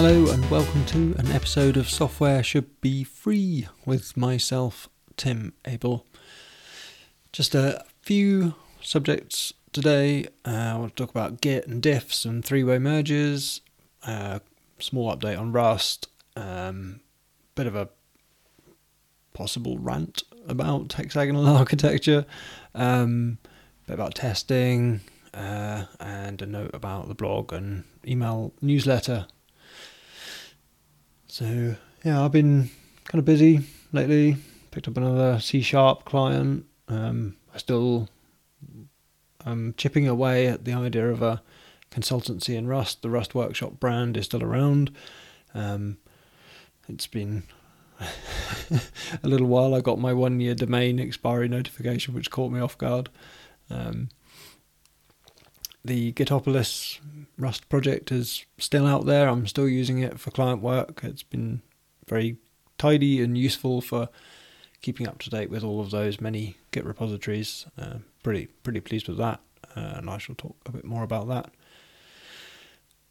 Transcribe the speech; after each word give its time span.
Hello 0.00 0.30
and 0.30 0.48
welcome 0.48 0.84
to 0.86 1.16
an 1.18 1.26
episode 1.32 1.76
of 1.76 1.90
Software 1.90 2.40
Should 2.40 2.80
Be 2.80 3.02
Free 3.02 3.66
with 3.84 4.16
myself, 4.16 4.88
Tim 5.16 5.54
Abell. 5.64 6.06
Just 7.32 7.52
a 7.52 7.84
few 8.00 8.54
subjects 8.80 9.54
today. 9.72 10.26
Uh, 10.46 10.50
I 10.50 10.76
want 10.76 10.94
to 10.94 11.02
talk 11.02 11.10
about 11.10 11.40
Git 11.40 11.66
and 11.66 11.82
diffs 11.82 12.24
and 12.24 12.44
three-way 12.44 12.78
merges. 12.78 13.60
Uh, 14.06 14.38
small 14.78 15.12
update 15.12 15.36
on 15.36 15.50
Rust. 15.50 16.06
Um, 16.36 17.00
bit 17.56 17.66
of 17.66 17.74
a 17.74 17.88
possible 19.34 19.78
rant 19.78 20.22
about 20.46 20.92
hexagonal 20.92 21.48
architecture. 21.56 22.24
Um, 22.72 23.38
bit 23.88 23.94
about 23.94 24.14
testing. 24.14 25.00
Uh, 25.34 25.86
and 25.98 26.40
a 26.40 26.46
note 26.46 26.70
about 26.72 27.08
the 27.08 27.16
blog 27.16 27.52
and 27.52 27.82
email 28.06 28.52
newsletter. 28.62 29.26
So 31.28 31.76
yeah, 32.04 32.24
I've 32.24 32.32
been 32.32 32.70
kind 33.04 33.18
of 33.18 33.24
busy 33.24 33.60
lately. 33.92 34.36
Picked 34.70 34.88
up 34.88 34.96
another 34.96 35.38
C 35.40 35.60
sharp 35.60 36.04
client. 36.04 36.64
Um, 36.88 37.36
I 37.54 37.58
still 37.58 38.08
am 39.44 39.74
chipping 39.76 40.08
away 40.08 40.46
at 40.46 40.64
the 40.64 40.72
idea 40.72 41.08
of 41.08 41.22
a 41.22 41.42
consultancy 41.90 42.56
in 42.56 42.66
Rust. 42.66 43.02
The 43.02 43.10
Rust 43.10 43.34
Workshop 43.34 43.78
brand 43.78 44.16
is 44.16 44.24
still 44.24 44.42
around. 44.42 44.90
Um, 45.54 45.98
it's 46.88 47.06
been 47.06 47.42
a 48.00 49.28
little 49.28 49.46
while. 49.46 49.74
I 49.74 49.80
got 49.80 49.98
my 49.98 50.14
one 50.14 50.40
year 50.40 50.54
domain 50.54 50.98
expiry 50.98 51.48
notification, 51.48 52.14
which 52.14 52.30
caught 52.30 52.52
me 52.52 52.60
off 52.60 52.78
guard. 52.78 53.10
Um, 53.68 54.08
the 55.88 56.12
Gitopolis 56.12 57.00
Rust 57.38 57.68
project 57.68 58.12
is 58.12 58.44
still 58.58 58.86
out 58.86 59.06
there. 59.06 59.28
I'm 59.28 59.46
still 59.46 59.68
using 59.68 59.98
it 59.98 60.20
for 60.20 60.30
client 60.30 60.60
work. 60.62 61.00
It's 61.02 61.22
been 61.22 61.62
very 62.06 62.36
tidy 62.76 63.22
and 63.22 63.36
useful 63.36 63.80
for 63.80 64.08
keeping 64.82 65.08
up 65.08 65.18
to 65.20 65.30
date 65.30 65.50
with 65.50 65.64
all 65.64 65.80
of 65.80 65.90
those 65.90 66.20
many 66.20 66.56
Git 66.70 66.84
repositories. 66.84 67.66
Uh, 67.78 67.98
pretty 68.22 68.46
pretty 68.62 68.80
pleased 68.80 69.08
with 69.08 69.16
that, 69.16 69.40
uh, 69.74 69.94
and 69.96 70.10
I 70.10 70.18
shall 70.18 70.34
talk 70.34 70.56
a 70.66 70.72
bit 70.72 70.84
more 70.84 71.02
about 71.02 71.26
that. 71.28 71.46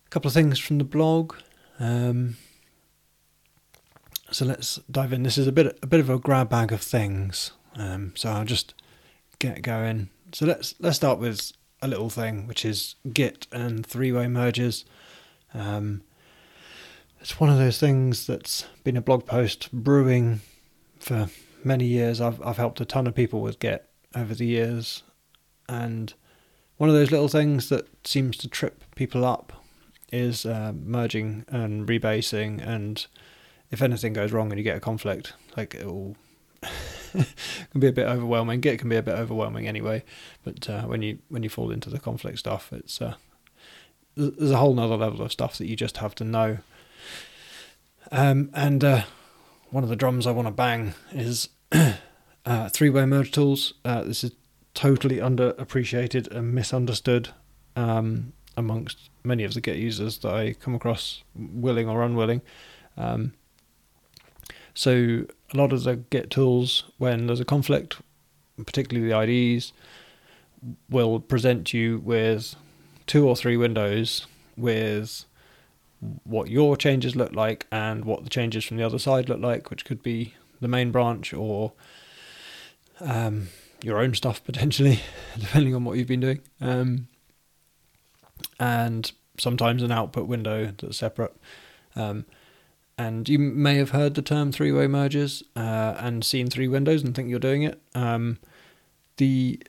A 0.06 0.10
couple 0.10 0.30
of 0.30 0.34
things 0.34 0.60
from 0.60 0.78
the 0.78 0.84
blog. 0.84 1.36
Um, 1.80 2.38
so 4.30 4.46
let's 4.46 4.80
dive 4.90 5.14
in. 5.14 5.24
This 5.24 5.38
is 5.38 5.48
a 5.48 5.52
bit 5.52 5.80
a 5.82 5.88
bit 5.88 6.00
of 6.00 6.10
a 6.10 6.20
grab 6.20 6.50
bag 6.50 6.72
of 6.72 6.82
things. 6.82 7.52
Um, 7.76 8.14
so 8.16 8.30
I'll 8.30 8.46
just 8.46 8.76
get 9.40 9.64
going. 9.64 10.10
So 10.32 10.46
let's 10.46 10.76
let's 10.80 10.98
start 10.98 11.18
with 11.20 11.54
a 11.82 11.88
little 11.88 12.10
thing, 12.10 12.48
which 12.48 12.66
is 12.66 12.96
Git 13.14 13.48
and 13.52 13.86
three-way 13.86 14.28
merges. 14.28 14.86
Um, 15.54 16.02
it's 17.20 17.40
one 17.40 17.50
of 17.50 17.58
those 17.58 17.80
things 17.80 18.28
that's 18.28 18.66
been 18.84 18.98
a 18.98 19.02
blog 19.02 19.26
post 19.26 19.72
brewing 19.72 20.42
for 21.00 21.30
many 21.64 21.86
years. 21.86 22.22
I've 22.22 22.42
I've 22.46 22.58
helped 22.58 22.82
a 22.82 22.86
ton 22.86 23.08
of 23.08 23.16
people 23.16 23.42
with 23.42 23.60
Git 23.60 23.88
over 24.16 24.34
the 24.34 24.46
years, 24.46 25.04
and 25.68 26.14
one 26.78 26.90
of 26.90 26.96
those 26.96 27.12
little 27.12 27.28
things 27.28 27.70
that 27.70 27.88
seems 28.06 28.38
to 28.38 28.48
trip 28.48 28.84
people 28.96 29.26
up 29.26 29.54
is 30.12 30.46
uh, 30.46 30.74
merging 30.74 31.44
and 31.50 31.88
rebasing, 31.88 32.66
and 32.66 33.08
if 33.72 33.82
anything 33.82 34.14
goes 34.14 34.32
wrong 34.32 34.52
and 34.52 34.58
you 34.58 34.64
get 34.64 34.78
a 34.78 34.82
conflict, 34.82 35.34
like 35.56 35.76
it 35.76 35.86
will 35.86 36.16
can 37.72 37.80
be 37.80 37.88
a 37.88 37.92
bit 37.92 38.08
overwhelming. 38.08 38.62
Git 38.62 38.80
can 38.80 38.90
be 38.90 38.96
a 38.96 39.04
bit 39.04 39.16
overwhelming 39.16 39.68
anyway, 39.68 40.04
but 40.44 40.70
uh, 40.70 40.84
when 40.84 41.02
you 41.02 41.20
when 41.30 41.44
you 41.44 41.50
fall 41.50 41.72
into 41.72 41.90
the 41.90 42.00
conflict 42.00 42.40
stuff, 42.40 42.72
it's 42.72 43.02
uh, 43.02 43.16
there's 44.16 44.52
a 44.52 44.58
whole 44.58 44.74
nother 44.74 44.98
level 44.98 45.22
of 45.22 45.32
stuff 45.32 45.58
that 45.58 45.68
you 45.68 45.76
just 45.76 45.98
have 45.98 46.16
to 46.16 46.24
know. 46.24 46.58
Um, 48.12 48.50
and 48.54 48.84
uh, 48.84 49.04
one 49.70 49.84
of 49.84 49.90
the 49.90 49.96
drums 49.96 50.26
I 50.26 50.32
want 50.32 50.48
to 50.48 50.54
bang 50.54 50.94
is 51.12 51.50
uh, 51.72 52.70
three-way 52.70 53.06
merge 53.06 53.32
tools. 53.32 53.74
Uh, 53.84 54.04
this 54.04 54.24
is 54.24 54.32
totally 54.74 55.18
underappreciated 55.18 56.32
and 56.32 56.54
misunderstood 56.54 57.30
um, 57.76 58.34
amongst 58.56 59.10
many 59.24 59.44
of 59.44 59.54
the 59.54 59.62
Git 59.62 59.78
users 59.78 60.20
that 60.20 60.34
I 60.34 60.54
come 60.54 60.74
across, 60.74 61.24
willing 61.36 61.88
or 61.88 62.02
unwilling. 62.04 62.42
Um, 62.96 63.34
so 64.78 65.26
a 65.52 65.58
lot 65.58 65.74
of 65.74 65.84
the 65.86 65.96
Git 65.96 66.30
tools, 66.30 66.84
when 67.00 67.26
there's 67.26 67.40
a 67.40 67.46
conflict, 67.46 67.98
particularly 68.64 69.10
the 69.10 69.16
IDEs, 69.16 69.74
will 70.88 71.20
present 71.20 71.74
you 71.74 71.98
with 71.98 72.56
two 73.08 73.28
or 73.28 73.36
three 73.36 73.58
windows 73.58 74.28
with 74.56 75.26
what 76.26 76.52
your 76.52 76.78
changes 76.78 77.16
look 77.16 77.34
like 77.34 77.66
and 77.72 78.06
what 78.06 78.24
the 78.24 78.30
changes 78.30 78.66
from 78.66 78.78
the 78.78 78.84
other 78.84 79.00
side 79.00 79.30
look 79.30 79.42
like, 79.42 79.72
which 79.72 79.84
could 79.84 80.04
be 80.04 80.36
the 80.62 80.68
main 80.68 80.92
branch 80.92 81.34
or 81.34 81.74
um, 83.00 83.48
your 83.82 83.98
own 83.98 84.14
stuff 84.14 84.44
potentially, 84.46 85.00
depending 85.40 85.74
on 85.74 85.86
what 85.86 85.98
you've 85.98 86.08
been 86.08 86.20
doing. 86.20 86.42
Um, 86.62 87.08
and 88.60 89.12
sometimes 89.40 89.82
an 89.82 89.92
output 89.92 90.28
window 90.28 90.72
that's 90.78 90.98
separate. 90.98 91.36
Um, 91.96 92.26
and 92.98 93.30
you 93.30 93.38
may 93.38 93.76
have 93.76 93.92
heard 93.92 94.16
the 94.16 94.22
term 94.22 94.52
three-way 94.52 94.88
merges 94.88 95.44
uh, 95.56 95.96
and 95.98 96.26
seen 96.26 96.48
three 96.50 96.68
windows 96.68 97.04
and 97.04 97.14
think 97.14 97.30
you're 97.30 97.40
doing 97.40 97.64
it. 97.64 97.82
Um, 97.94 98.40
the 99.18 99.62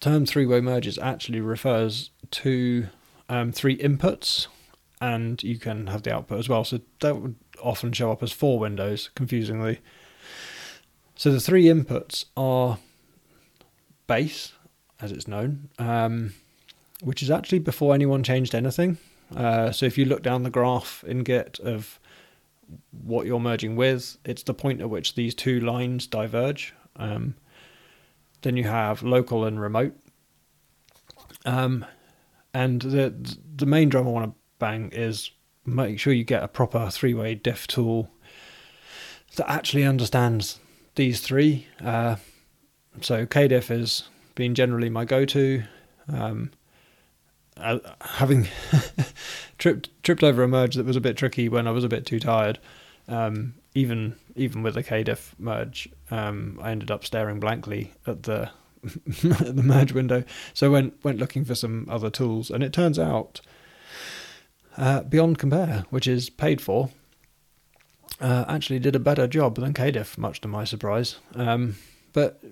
term 0.00 0.26
three-way 0.26 0.60
merges 0.60 0.98
actually 0.98 1.40
refers 1.40 2.10
to 2.30 2.88
um, 3.28 3.52
three 3.52 3.76
inputs, 3.78 4.46
and 5.00 5.42
you 5.42 5.58
can 5.58 5.86
have 5.86 6.02
the 6.02 6.14
output 6.14 6.38
as 6.38 6.48
well. 6.48 6.64
So 6.64 6.80
that 7.00 7.16
would 7.16 7.36
often 7.62 7.92
show 7.92 8.10
up 8.10 8.22
as 8.22 8.32
four 8.32 8.58
windows, 8.58 9.10
confusingly. 9.14 9.80
So 11.14 11.30
the 11.30 11.40
three 11.40 11.64
inputs 11.64 12.24
are 12.36 12.78
base, 14.06 14.52
as 15.00 15.12
it's 15.12 15.28
known, 15.28 15.68
um, 15.78 16.34
which 17.02 17.22
is 17.22 17.30
actually 17.30 17.60
before 17.60 17.94
anyone 17.94 18.22
changed 18.22 18.54
anything. 18.54 18.98
Uh, 19.36 19.70
so 19.70 19.86
if 19.86 19.96
you 19.96 20.04
look 20.04 20.22
down 20.22 20.42
the 20.42 20.50
graph 20.50 21.04
in 21.06 21.22
Git 21.22 21.60
of 21.60 21.99
what 22.90 23.26
you're 23.26 23.40
merging 23.40 23.76
with. 23.76 24.16
It's 24.24 24.42
the 24.42 24.54
point 24.54 24.80
at 24.80 24.90
which 24.90 25.14
these 25.14 25.34
two 25.34 25.60
lines 25.60 26.06
diverge. 26.06 26.74
Um, 26.96 27.34
then 28.42 28.56
you 28.56 28.64
have 28.64 29.02
local 29.02 29.44
and 29.44 29.60
remote. 29.60 29.94
Um, 31.44 31.84
and 32.52 32.82
the 32.82 33.14
the 33.56 33.66
main 33.66 33.88
drum 33.88 34.06
I 34.06 34.10
want 34.10 34.30
to 34.30 34.38
bang 34.58 34.90
is 34.92 35.30
make 35.64 35.98
sure 35.98 36.12
you 36.12 36.24
get 36.24 36.42
a 36.42 36.48
proper 36.48 36.90
three 36.90 37.14
way 37.14 37.34
diff 37.34 37.66
tool 37.66 38.10
that 39.36 39.50
actually 39.50 39.84
understands 39.84 40.58
these 40.96 41.20
three. 41.20 41.66
Uh, 41.82 42.16
so 43.00 43.26
KDiff 43.26 43.68
has 43.68 44.04
been 44.34 44.54
generally 44.54 44.90
my 44.90 45.04
go 45.04 45.24
to. 45.24 45.62
Um, 46.12 46.50
uh, 47.56 47.78
having 48.00 48.48
tripped 49.58 49.90
tripped 50.02 50.22
over 50.22 50.42
a 50.42 50.48
merge 50.48 50.74
that 50.74 50.86
was 50.86 50.96
a 50.96 51.00
bit 51.00 51.16
tricky 51.16 51.48
when 51.48 51.66
I 51.66 51.70
was 51.70 51.84
a 51.84 51.88
bit 51.88 52.06
too 52.06 52.20
tired. 52.20 52.58
Um, 53.08 53.54
even 53.74 54.16
even 54.36 54.62
with 54.62 54.74
the 54.74 54.82
KDiff 54.82 55.32
merge, 55.38 55.88
um, 56.10 56.58
I 56.62 56.70
ended 56.70 56.90
up 56.90 57.04
staring 57.04 57.40
blankly 57.40 57.92
at 58.06 58.24
the 58.24 58.50
the 58.82 59.62
merge 59.64 59.92
window. 59.92 60.24
So 60.54 60.66
I 60.66 60.70
went 60.70 61.04
went 61.04 61.18
looking 61.18 61.44
for 61.44 61.54
some 61.54 61.86
other 61.90 62.10
tools, 62.10 62.50
and 62.50 62.62
it 62.62 62.72
turns 62.72 62.98
out 62.98 63.40
uh, 64.76 65.02
Beyond 65.02 65.38
Compare, 65.38 65.84
which 65.90 66.06
is 66.06 66.30
paid 66.30 66.60
for, 66.60 66.90
uh, 68.20 68.44
actually 68.48 68.78
did 68.78 68.96
a 68.96 69.00
better 69.00 69.26
job 69.26 69.56
than 69.56 69.74
KDiff, 69.74 70.16
much 70.16 70.40
to 70.42 70.48
my 70.48 70.64
surprise. 70.64 71.16
Um, 71.34 71.76
but 72.12 72.42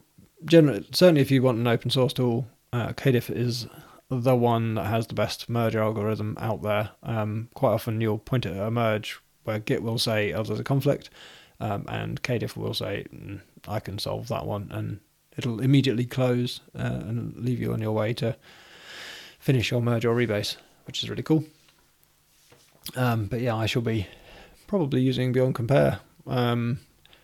generally, 0.45 0.87
certainly, 0.93 1.21
if 1.21 1.31
you 1.31 1.43
want 1.43 1.59
an 1.59 1.67
open 1.67 1.91
source 1.91 2.13
tool, 2.13 2.47
uh, 2.73 2.89
KDiff 2.89 3.35
is 3.35 3.67
the 4.11 4.37
one 4.37 4.75
that 4.75 4.87
has 4.87 5.07
the 5.07 5.15
best 5.15 5.49
merge 5.49 5.77
algorithm 5.77 6.37
out 6.41 6.63
there. 6.63 6.91
Um, 7.03 7.49
quite 7.55 7.73
often 7.73 8.01
you'll 8.01 8.19
point 8.19 8.47
at 8.47 8.57
a 8.57 8.71
merge 8.71 9.21
where 9.45 9.59
Git 9.59 9.83
will 9.83 9.99
say, 9.99 10.33
oh, 10.33 10.43
there's 10.43 10.61
a 10.61 10.65
conflict, 10.65 11.11
um, 11.61 11.85
and 11.89 12.23
KDiff 12.23 12.57
will 12.57 12.75
say, 12.75 13.07
mm, 13.15 13.41
I 13.67 13.81
can 13.81 13.99
solve 13.99 14.29
that 14.29 14.47
one, 14.47 14.69
and 14.71 15.01
it'll 15.37 15.61
immediately 15.61 16.05
close 16.05 16.61
uh, 16.79 16.83
and 16.83 17.37
leave 17.37 17.61
you 17.61 17.73
on 17.73 17.81
your 17.81 17.93
way 17.93 18.13
to 18.15 18.37
finish 19.39 19.71
your 19.71 19.81
merge 19.81 20.05
or 20.05 20.15
rebase, 20.15 20.57
which 20.87 21.03
is 21.03 21.09
really 21.09 21.23
cool. 21.23 21.45
Um, 22.97 23.27
but 23.27 23.41
yeah, 23.41 23.57
I 23.57 23.67
shall 23.67 23.83
be 23.83 24.07
probably 24.67 25.01
using 25.01 25.33
Beyond 25.33 25.55
Compare 25.55 26.01
um, 26.27 26.81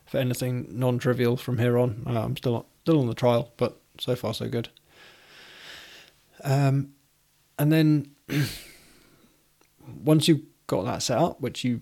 for 0.07 0.19
anything 0.19 0.67
non-trivial 0.71 1.37
from 1.37 1.59
here 1.59 1.79
on. 1.79 2.03
Uh, 2.07 2.23
I'm 2.23 2.37
still 2.37 2.67
still 2.83 3.01
on 3.01 3.07
the 3.07 3.15
trial, 3.15 3.53
but 3.57 3.81
so 3.99 4.15
far 4.15 4.35
so 4.35 4.49
good. 4.49 4.69
Um, 6.45 6.91
and 7.59 7.73
then 7.73 8.11
once 10.05 10.29
you've 10.29 10.43
got 10.67 10.85
that 10.85 11.03
set 11.03 11.19
up, 11.19 11.41
which 11.41 11.65
you, 11.65 11.81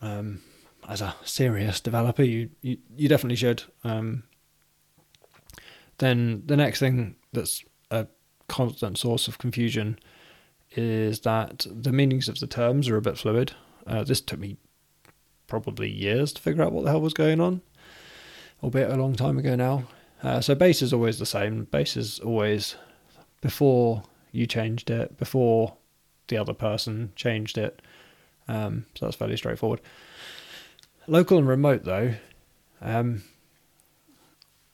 um, 0.00 0.40
as 0.88 1.00
a 1.00 1.14
serious 1.24 1.80
developer, 1.80 2.22
you, 2.22 2.50
you, 2.62 2.78
you 2.96 3.08
definitely 3.08 3.36
should, 3.36 3.64
um, 3.82 4.22
then 5.98 6.42
the 6.46 6.56
next 6.56 6.78
thing 6.78 7.16
that's 7.32 7.64
a 7.90 8.06
constant 8.48 8.98
source 8.98 9.28
of 9.28 9.38
confusion 9.38 9.98
is 10.76 11.20
that 11.20 11.66
the 11.70 11.92
meanings 11.92 12.28
of 12.28 12.38
the 12.40 12.46
terms 12.46 12.88
are 12.88 12.96
a 12.96 13.02
bit 13.02 13.18
fluid. 13.18 13.52
Uh, 13.86 14.02
this 14.02 14.20
took 14.20 14.38
me 14.38 14.56
probably 15.46 15.90
years 15.90 16.32
to 16.32 16.42
figure 16.42 16.62
out 16.62 16.72
what 16.72 16.84
the 16.84 16.90
hell 16.90 17.00
was 17.00 17.14
going 17.14 17.40
on, 17.40 17.60
albeit 18.62 18.90
a 18.90 18.96
long 18.96 19.14
time 19.14 19.38
ago 19.38 19.54
now. 19.54 19.84
Uh, 20.22 20.40
so 20.40 20.54
base 20.54 20.82
is 20.82 20.92
always 20.92 21.18
the 21.18 21.26
same. 21.26 21.64
Base 21.64 21.96
is 21.96 22.18
always 22.20 22.76
before 23.44 24.02
you 24.32 24.46
changed 24.46 24.88
it, 24.88 25.18
before 25.18 25.74
the 26.28 26.38
other 26.38 26.54
person 26.54 27.12
changed 27.14 27.58
it. 27.58 27.82
Um, 28.48 28.86
so 28.94 29.04
that's 29.04 29.16
fairly 29.16 29.36
straightforward. 29.36 29.82
Local 31.06 31.36
and 31.36 31.46
remote, 31.46 31.84
though, 31.84 32.14
um, 32.80 33.22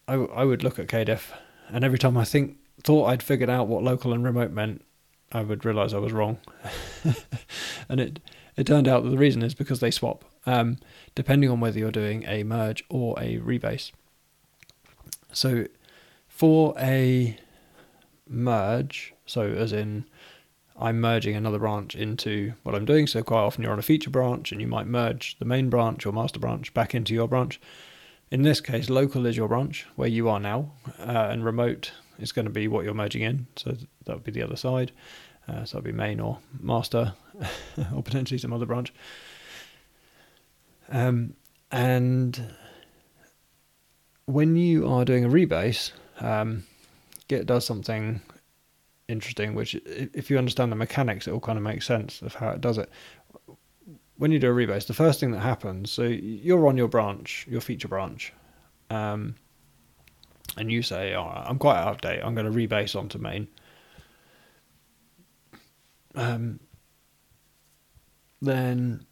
I, 0.06 0.14
I 0.14 0.44
would 0.44 0.62
look 0.62 0.78
at 0.78 0.86
KDiff, 0.86 1.32
and 1.68 1.84
every 1.84 1.98
time 1.98 2.16
I 2.16 2.24
think 2.24 2.58
thought 2.84 3.06
I'd 3.06 3.24
figured 3.24 3.50
out 3.50 3.66
what 3.66 3.82
local 3.82 4.12
and 4.12 4.22
remote 4.22 4.52
meant, 4.52 4.84
I 5.32 5.42
would 5.42 5.64
realise 5.64 5.92
I 5.92 5.98
was 5.98 6.12
wrong. 6.12 6.38
and 7.88 7.98
it 7.98 8.20
it 8.56 8.68
turned 8.68 8.86
out 8.86 9.02
that 9.02 9.10
the 9.10 9.18
reason 9.18 9.42
is 9.42 9.52
because 9.52 9.80
they 9.80 9.90
swap, 9.90 10.24
um, 10.46 10.78
depending 11.16 11.50
on 11.50 11.58
whether 11.58 11.78
you're 11.80 11.90
doing 11.90 12.24
a 12.28 12.44
merge 12.44 12.84
or 12.88 13.18
a 13.18 13.38
rebase. 13.38 13.90
So 15.32 15.66
for 16.28 16.74
a 16.78 17.36
merge, 18.30 19.12
so 19.26 19.42
as 19.42 19.72
in 19.72 20.04
I'm 20.80 21.00
merging 21.00 21.36
another 21.36 21.58
branch 21.58 21.94
into 21.94 22.54
what 22.62 22.74
I'm 22.74 22.86
doing. 22.86 23.06
So 23.06 23.22
quite 23.22 23.40
often 23.40 23.62
you're 23.62 23.72
on 23.72 23.78
a 23.78 23.82
feature 23.82 24.08
branch 24.08 24.50
and 24.50 24.60
you 24.60 24.66
might 24.66 24.86
merge 24.86 25.38
the 25.38 25.44
main 25.44 25.68
branch 25.68 26.06
or 26.06 26.12
master 26.12 26.40
branch 26.40 26.72
back 26.72 26.94
into 26.94 27.12
your 27.12 27.28
branch. 27.28 27.60
In 28.30 28.42
this 28.42 28.60
case, 28.60 28.88
local 28.88 29.26
is 29.26 29.36
your 29.36 29.48
branch 29.48 29.86
where 29.96 30.08
you 30.08 30.28
are 30.28 30.40
now, 30.40 30.72
uh, 31.00 31.28
and 31.30 31.44
remote 31.44 31.92
is 32.18 32.32
going 32.32 32.46
to 32.46 32.50
be 32.50 32.66
what 32.66 32.84
you're 32.84 32.94
merging 32.94 33.22
in. 33.22 33.46
So 33.56 33.76
that 34.06 34.14
would 34.14 34.24
be 34.24 34.30
the 34.30 34.42
other 34.42 34.56
side. 34.56 34.92
Uh, 35.46 35.64
so 35.64 35.76
that 35.76 35.84
would 35.84 35.92
be 35.92 35.96
main 35.96 36.20
or 36.20 36.38
master, 36.58 37.14
or 37.94 38.02
potentially 38.02 38.38
some 38.38 38.52
other 38.52 38.66
branch. 38.66 38.92
Um, 40.88 41.34
and 41.70 42.54
when 44.24 44.56
you 44.56 44.88
are 44.88 45.04
doing 45.04 45.24
a 45.24 45.28
rebase, 45.28 45.92
um, 46.20 46.64
Git 47.30 47.46
does 47.46 47.64
something 47.64 48.20
interesting, 49.06 49.54
which 49.54 49.76
if 49.86 50.30
you 50.30 50.36
understand 50.36 50.72
the 50.72 50.76
mechanics, 50.76 51.28
it 51.28 51.30
will 51.30 51.38
kind 51.38 51.56
of 51.56 51.62
make 51.62 51.80
sense 51.80 52.22
of 52.22 52.34
how 52.34 52.48
it 52.48 52.60
does 52.60 52.76
it. 52.76 52.90
When 54.16 54.32
you 54.32 54.40
do 54.40 54.50
a 54.50 54.52
rebase, 54.52 54.88
the 54.88 54.94
first 54.94 55.20
thing 55.20 55.30
that 55.30 55.38
happens, 55.38 55.92
so 55.92 56.02
you're 56.02 56.66
on 56.66 56.76
your 56.76 56.88
branch, 56.88 57.46
your 57.48 57.60
feature 57.60 57.86
branch, 57.86 58.32
um, 58.90 59.36
and 60.56 60.72
you 60.72 60.82
say, 60.82 61.14
oh, 61.14 61.22
I'm 61.22 61.60
quite 61.60 61.78
out 61.78 61.94
of 61.94 62.00
date, 62.00 62.20
I'm 62.20 62.34
going 62.34 62.50
to 62.50 62.58
rebase 62.58 62.98
onto 62.98 63.18
main. 63.18 63.46
Um, 66.16 66.58
then, 68.42 69.06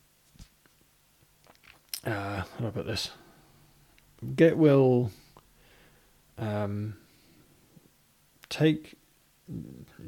uh, 2.05 2.43
how 2.59 2.71
put 2.71 2.85
this? 2.85 3.13
Git 4.35 4.59
will 4.59 5.13
um, 6.37 6.97
take 8.49 8.95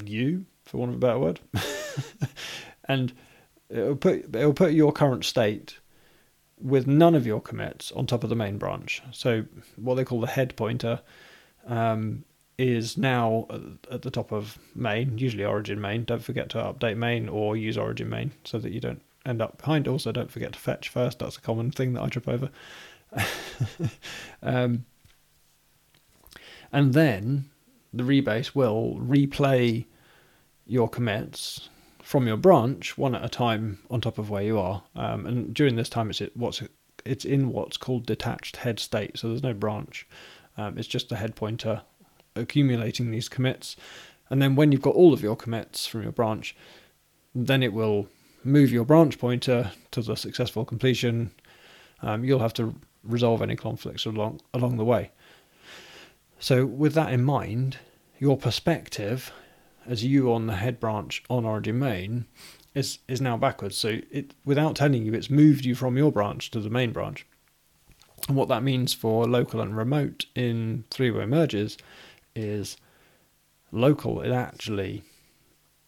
you, 0.05 0.47
for 0.65 0.79
want 0.79 0.91
of 0.91 0.97
a 0.97 1.01
better 1.01 1.19
word, 1.19 1.41
and 2.85 3.13
it'll 3.69 3.97
put 3.97 4.35
it'll 4.35 4.53
put 4.53 4.73
your 4.73 4.93
current 4.93 5.25
state 5.25 5.79
with 6.61 6.87
none 6.87 7.15
of 7.15 7.27
your 7.27 7.41
commits 7.41 7.91
on 7.93 8.07
top 8.07 8.23
of 8.23 8.31
the 8.31 8.37
main 8.37 8.59
branch. 8.59 9.03
So 9.13 9.45
what 9.77 9.95
they 9.95 10.05
call 10.05 10.21
the 10.21 10.27
head 10.27 10.55
pointer 10.57 11.01
um, 11.67 12.25
is 12.59 12.99
now 12.99 13.47
at 13.91 14.03
the 14.03 14.11
top 14.11 14.33
of 14.33 14.59
main, 14.75 15.17
usually 15.17 15.45
origin 15.45 15.81
main. 15.81 16.05
Don't 16.05 16.23
forget 16.23 16.51
to 16.51 16.59
update 16.59 16.97
main 16.97 17.29
or 17.29 17.57
use 17.57 17.79
origin 17.79 18.11
main 18.11 18.33
so 18.45 18.59
that 18.59 18.73
you 18.73 18.81
don't 18.81 19.01
end 19.25 19.41
up 19.41 19.59
behind. 19.59 19.89
Also, 19.89 20.13
don't 20.13 20.31
forget 20.31 20.53
to 20.53 20.59
fetch 20.59 20.89
first. 20.89 21.21
That's 21.21 21.39
a 21.39 21.41
common 21.41 21.71
thing 21.71 21.95
that 21.95 22.03
I 22.03 22.09
trip 22.09 22.29
over. 22.29 22.51
um, 24.43 24.85
and 26.73 26.93
then 26.93 27.47
the 27.93 28.05
rebase 28.05 28.55
will 28.55 28.99
replay 29.01 29.87
your 30.67 30.89
commits 30.89 31.69
from 32.03 32.27
your 32.27 32.37
branch 32.37 32.97
one 32.97 33.15
at 33.15 33.25
a 33.25 33.29
time 33.29 33.79
on 33.91 34.01
top 34.01 34.19
of 34.19 34.31
where 34.31 34.43
you 34.43 34.59
are. 34.59 34.83
Um, 34.95 35.27
and 35.27 35.55
during 35.55 35.77
this 35.77 35.89
time, 35.89 36.11
it's 36.11 36.23
what's 36.35 36.63
it's 37.05 37.25
in 37.25 37.51
what's 37.51 37.77
called 37.77 38.07
detached 38.07 38.57
head 38.57 38.79
state. 38.79 39.19
So 39.19 39.29
there's 39.29 39.43
no 39.43 39.55
branch. 39.55 40.07
Um, 40.57 40.77
it's 40.79 40.89
just 40.89 41.09
the 41.09 41.17
head 41.17 41.35
pointer 41.35 41.83
accumulating 42.37 43.11
these 43.11 43.29
commits. 43.29 43.77
And 44.29 44.41
then 44.41 44.55
when 44.55 44.71
you've 44.71 44.83
got 44.83 44.95
all 44.95 45.13
of 45.13 45.23
your 45.23 45.37
commits 45.37 45.87
from 45.87 46.03
your 46.03 46.13
branch, 46.13 46.55
then 47.35 47.63
it 47.63 47.73
will 47.73 48.09
move 48.45 48.71
your 48.71 48.85
branch 48.85 49.19
pointer 49.19 49.73
to 49.91 50.03
the 50.03 50.15
successful 50.15 50.65
completion. 50.65 51.31
Um, 52.03 52.25
you'll 52.25 52.41
have 52.41 52.55
to 52.55 52.75
resolve 53.03 53.43
any 53.43 53.57
conflicts 53.57 54.05
along 54.05 54.41
along 54.53 54.77
the 54.77 54.85
way. 54.85 55.11
So, 56.41 56.65
with 56.65 56.95
that 56.95 57.13
in 57.13 57.23
mind, 57.23 57.77
your 58.19 58.37
perspective 58.39 59.31
as 59.87 60.05
you 60.05 60.33
on 60.33 60.47
the 60.47 60.57
head 60.57 60.81
branch 60.81 61.23
on 61.29 61.45
Origin 61.45 61.79
main 61.79 62.27
is 62.75 62.99
is 63.07 63.21
now 63.21 63.37
backwards. 63.37 63.77
So, 63.77 63.99
it 64.11 64.35
without 64.45 64.75
telling 64.75 65.05
you, 65.05 65.13
it's 65.13 65.29
moved 65.29 65.67
you 65.67 65.75
from 65.75 65.99
your 65.99 66.11
branch 66.11 66.51
to 66.53 66.61
the 66.61 66.71
main 66.71 66.93
branch. 66.93 67.27
And 68.27 68.37
what 68.37 68.49
that 68.49 68.63
means 68.63 68.95
for 68.95 69.27
local 69.27 69.61
and 69.61 69.77
remote 69.77 70.27
in 70.35 70.85
three-way 70.91 71.27
merges 71.27 71.77
is 72.35 72.79
local 73.71 74.23
is 74.23 74.33
actually 74.33 75.03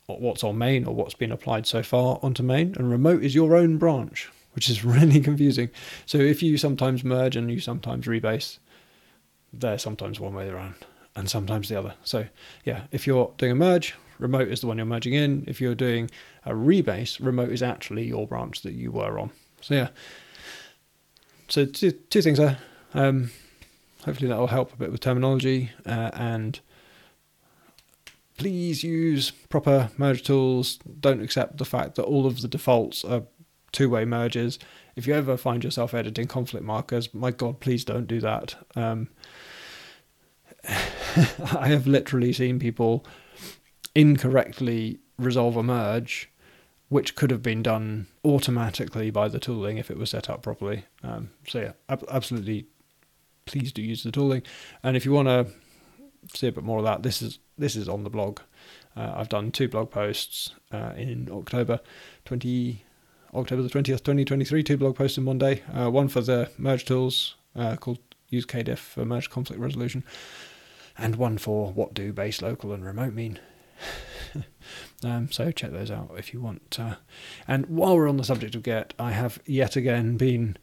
what's 0.06 0.44
on 0.44 0.58
main 0.58 0.84
or 0.84 0.94
what's 0.94 1.14
been 1.14 1.32
applied 1.32 1.66
so 1.66 1.82
far 1.82 2.19
onto 2.22 2.43
main, 2.43 2.75
and 2.76 2.90
remote 2.90 3.22
is 3.22 3.34
your 3.34 3.56
own 3.56 3.78
branch, 3.78 4.31
which 4.55 4.69
is 4.69 4.84
really 4.84 5.20
confusing. 5.20 5.70
So 6.05 6.19
if 6.19 6.43
you 6.43 6.58
sometimes 6.58 7.05
merge 7.05 7.37
and 7.37 7.50
you 7.50 7.60
sometimes 7.60 8.06
rebase, 8.06 8.58
they're 9.52 9.78
sometimes 9.78 10.19
one 10.19 10.34
way 10.34 10.49
around 10.49 10.75
and 11.14 11.28
sometimes 11.28 11.69
the 11.69 11.78
other. 11.78 11.94
So 12.04 12.26
yeah, 12.64 12.82
if 12.90 13.06
you're 13.06 13.32
doing 13.37 13.52
a 13.52 13.56
merge, 13.56 13.94
remote 14.19 14.49
is 14.49 14.60
the 14.60 14.66
one 14.66 14.78
you're 14.78 14.87
merging 14.87 15.14
in. 15.14 15.44
If 15.46 15.60
you're 15.60 15.75
doing 15.75 16.10
a 16.44 16.52
rebase, 16.52 17.25
remote 17.25 17.50
is 17.50 17.62
actually 17.62 18.04
your 18.06 18.26
branch 18.26 18.62
that 18.62 18.72
you 18.72 18.90
were 18.90 19.19
on. 19.19 19.31
So 19.60 19.75
yeah. 19.75 19.88
So 21.49 21.66
two, 21.66 21.90
two 21.90 22.22
things 22.22 22.38
there. 22.38 22.58
Um, 22.94 23.31
hopefully 24.04 24.28
that 24.28 24.38
will 24.38 24.46
help 24.46 24.72
a 24.72 24.76
bit 24.76 24.90
with 24.90 25.00
terminology 25.00 25.70
uh, 25.87 26.10
and 26.14 26.60
please 28.38 28.82
use 28.82 29.31
proper 29.31 29.90
merge 29.98 30.22
tools. 30.22 30.78
Don't 31.00 31.22
accept 31.22 31.58
the 31.58 31.64
fact 31.64 31.94
that 31.96 32.05
all 32.05 32.27
of 32.27 32.41
the 32.41 32.48
defaults 32.48 33.05
are 33.05 33.22
two-way 33.70 34.05
merges. 34.05 34.58
If 34.94 35.06
you 35.06 35.15
ever 35.15 35.37
find 35.37 35.65
yourself 35.65 35.94
editing 35.94 36.27
conflict 36.27 36.65
markers, 36.65 37.13
my 37.15 37.31
God, 37.31 37.61
please 37.61 37.84
don't 37.84 38.06
do 38.06 38.20
that. 38.20 38.55
Um, 38.77 39.08
I 40.69 41.69
have 41.69 41.87
literally 41.87 42.32
seen 42.32 42.58
people 42.58 43.05
incorrectly 43.94 45.01
resolve 45.19 45.56
a 45.56 45.63
merge, 45.63 46.31
which 46.89 47.15
could 47.17 47.31
have 47.31 47.43
been 47.43 47.63
done 47.63 48.06
automatically 48.25 49.11
by 49.11 49.29
the 49.29 49.39
tooling 49.39 49.79
if 49.79 49.91
it 49.91 49.99
was 49.99 50.11
set 50.11 50.29
up 50.29 50.43
properly. 50.43 50.84
Um, 51.03 51.31
so 51.49 51.61
yeah, 51.61 51.72
ab- 51.89 52.05
absolutely, 52.11 52.67
please 53.46 53.72
do 53.72 53.82
use 53.82 54.03
the 54.03 54.13
tooling. 54.13 54.43
And 54.82 54.96
if 54.96 55.05
you 55.05 55.13
want 55.13 55.29
to 55.29 55.46
see 56.34 56.49
a 56.49 56.53
bit 56.53 56.65
more 56.65 56.79
of 56.79 56.84
that, 56.84 57.03
this 57.03 57.22
is 57.22 57.39
this 57.58 57.77
is 57.77 57.89
on 57.89 58.05
the 58.05 58.11
blog. 58.11 58.41
Uh, 58.96 59.15
I've 59.17 59.29
done 59.29 59.51
two 59.51 59.69
blog 59.69 59.91
posts 59.91 60.55
uh, 60.70 60.93
in 60.96 61.29
October 61.32 61.81
20 62.25 62.84
October 63.34 63.62
the 63.62 63.69
20th, 63.70 64.05
2023, 64.05 64.62
two 64.62 64.77
blog 64.77 64.94
posts 64.94 65.17
in 65.17 65.24
one 65.24 65.39
day. 65.39 65.62
Uh, 65.72 65.91
one 65.91 66.08
for 66.08 66.20
the 66.20 66.51
merge 66.58 66.84
tools 66.84 67.36
uh, 67.56 67.77
called 67.77 67.98
use 68.29 68.44
KDiff 68.44 68.79
for 68.79 69.05
merge 69.05 69.31
conflict 69.31 69.60
resolution, 69.60 70.05
and 70.98 71.17
one 71.17 71.39
for 71.39 71.72
what 71.72 71.94
do 71.94 72.12
base, 72.12 72.43
local, 72.43 72.72
and 72.72 72.84
remote 72.84 73.15
mean. 73.15 73.39
um, 75.05 75.31
so 75.31 75.51
check 75.51 75.70
those 75.72 75.91
out 75.91 76.12
if 76.19 76.34
you 76.34 76.41
want. 76.41 76.79
Uh, 76.79 76.96
and 77.48 77.67
while 77.67 77.96
we're 77.96 78.08
on 78.08 78.19
the 78.19 78.24
subject 78.24 78.55
of 78.55 78.62
Git, 78.62 78.93
I 78.98 79.12
have 79.12 79.39
yet 79.46 79.77
again 79.77 80.17
been 80.19 80.58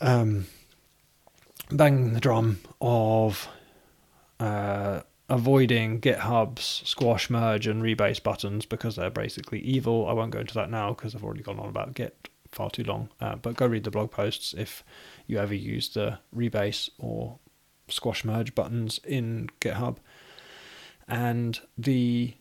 um, 0.00 0.46
banging 1.70 2.14
the 2.14 2.20
drum 2.20 2.58
of 2.80 3.48
uh, 4.40 5.02
avoiding 5.28 6.00
GitHub's 6.00 6.82
squash, 6.84 7.30
merge, 7.30 7.66
and 7.66 7.82
rebase 7.82 8.22
buttons 8.22 8.66
because 8.66 8.96
they're 8.96 9.10
basically 9.10 9.60
evil. 9.60 10.08
I 10.08 10.12
won't 10.12 10.30
go 10.30 10.40
into 10.40 10.54
that 10.54 10.70
now 10.70 10.90
because 10.90 11.14
I've 11.14 11.24
already 11.24 11.42
gone 11.42 11.58
on 11.58 11.68
about 11.68 11.94
Git 11.94 12.28
far 12.50 12.70
too 12.70 12.84
long. 12.84 13.08
Uh, 13.20 13.36
but 13.36 13.56
go 13.56 13.66
read 13.66 13.84
the 13.84 13.90
blog 13.90 14.10
posts 14.10 14.54
if 14.56 14.84
you 15.26 15.38
ever 15.38 15.54
use 15.54 15.88
the 15.88 16.18
rebase 16.34 16.90
or 16.98 17.38
squash 17.88 18.24
merge 18.24 18.54
buttons 18.54 19.00
in 19.04 19.48
GitHub. 19.60 19.96
And 21.08 21.60
the 21.76 22.34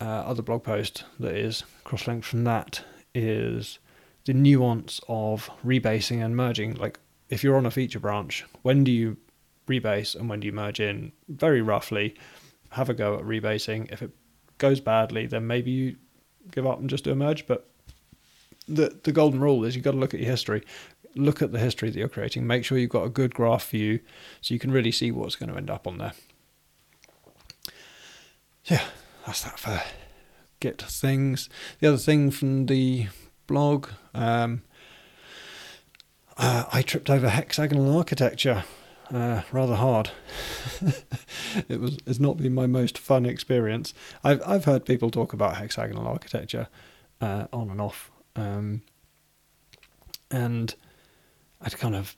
uh, 0.00 0.04
other 0.04 0.42
blog 0.42 0.64
post 0.64 1.04
that 1.20 1.36
is 1.36 1.64
cross 1.84 2.06
linked 2.06 2.26
from 2.26 2.44
that 2.44 2.82
is 3.14 3.78
the 4.24 4.34
nuance 4.34 5.00
of 5.08 5.50
rebasing 5.64 6.24
and 6.24 6.36
merging. 6.36 6.74
Like 6.74 6.98
if 7.28 7.42
you're 7.42 7.56
on 7.56 7.66
a 7.66 7.70
feature 7.70 8.00
branch, 8.00 8.44
when 8.62 8.84
do 8.84 8.92
you 8.92 9.16
rebase 9.68 10.14
and 10.14 10.28
when 10.28 10.40
do 10.40 10.46
you 10.46 10.52
merge 10.52 10.80
in? 10.80 11.12
Very 11.28 11.62
roughly, 11.62 12.14
have 12.70 12.88
a 12.88 12.94
go 12.94 13.14
at 13.14 13.24
rebasing. 13.24 13.90
If 13.92 14.02
it 14.02 14.10
goes 14.58 14.80
badly, 14.80 15.26
then 15.26 15.46
maybe 15.46 15.70
you 15.70 15.96
give 16.50 16.66
up 16.66 16.80
and 16.80 16.90
just 16.90 17.04
do 17.04 17.12
a 17.12 17.16
merge. 17.16 17.46
But 17.46 17.68
the 18.66 18.98
the 19.02 19.12
golden 19.12 19.40
rule 19.40 19.64
is 19.64 19.74
you've 19.74 19.84
got 19.84 19.92
to 19.92 19.98
look 19.98 20.14
at 20.14 20.20
your 20.20 20.30
history, 20.30 20.62
look 21.14 21.42
at 21.42 21.52
the 21.52 21.58
history 21.58 21.90
that 21.90 21.98
you're 21.98 22.08
creating, 22.08 22.46
make 22.46 22.64
sure 22.64 22.78
you've 22.78 22.90
got 22.90 23.04
a 23.04 23.10
good 23.10 23.34
graph 23.34 23.70
view, 23.70 24.00
so 24.40 24.54
you 24.54 24.60
can 24.60 24.70
really 24.70 24.92
see 24.92 25.10
what's 25.10 25.36
going 25.36 25.50
to 25.50 25.56
end 25.56 25.70
up 25.70 25.86
on 25.86 25.98
there. 25.98 26.12
Yeah, 28.64 28.84
that's 29.24 29.42
that 29.44 29.58
for 29.58 29.80
Git 30.60 30.82
things. 30.82 31.48
The 31.78 31.88
other 31.88 31.96
thing 31.96 32.30
from 32.30 32.66
the 32.66 33.06
blog, 33.46 33.88
um, 34.12 34.62
uh, 36.36 36.64
I 36.72 36.82
tripped 36.82 37.08
over 37.08 37.28
hexagonal 37.28 37.96
architecture 37.96 38.64
uh, 39.12 39.42
rather 39.52 39.76
hard. 39.76 40.10
it 41.68 41.80
was 41.80 41.98
it's 42.06 42.20
not 42.20 42.36
been 42.36 42.54
my 42.54 42.66
most 42.66 42.98
fun 42.98 43.26
experience. 43.26 43.94
I've 44.22 44.42
I've 44.46 44.64
heard 44.64 44.84
people 44.84 45.10
talk 45.10 45.32
about 45.32 45.56
hexagonal 45.56 46.06
architecture 46.06 46.68
uh, 47.20 47.46
on 47.52 47.70
and 47.70 47.80
off, 47.80 48.10
um, 48.36 48.82
and 50.30 50.74
I'd 51.60 51.78
kind 51.78 51.96
of 51.96 52.16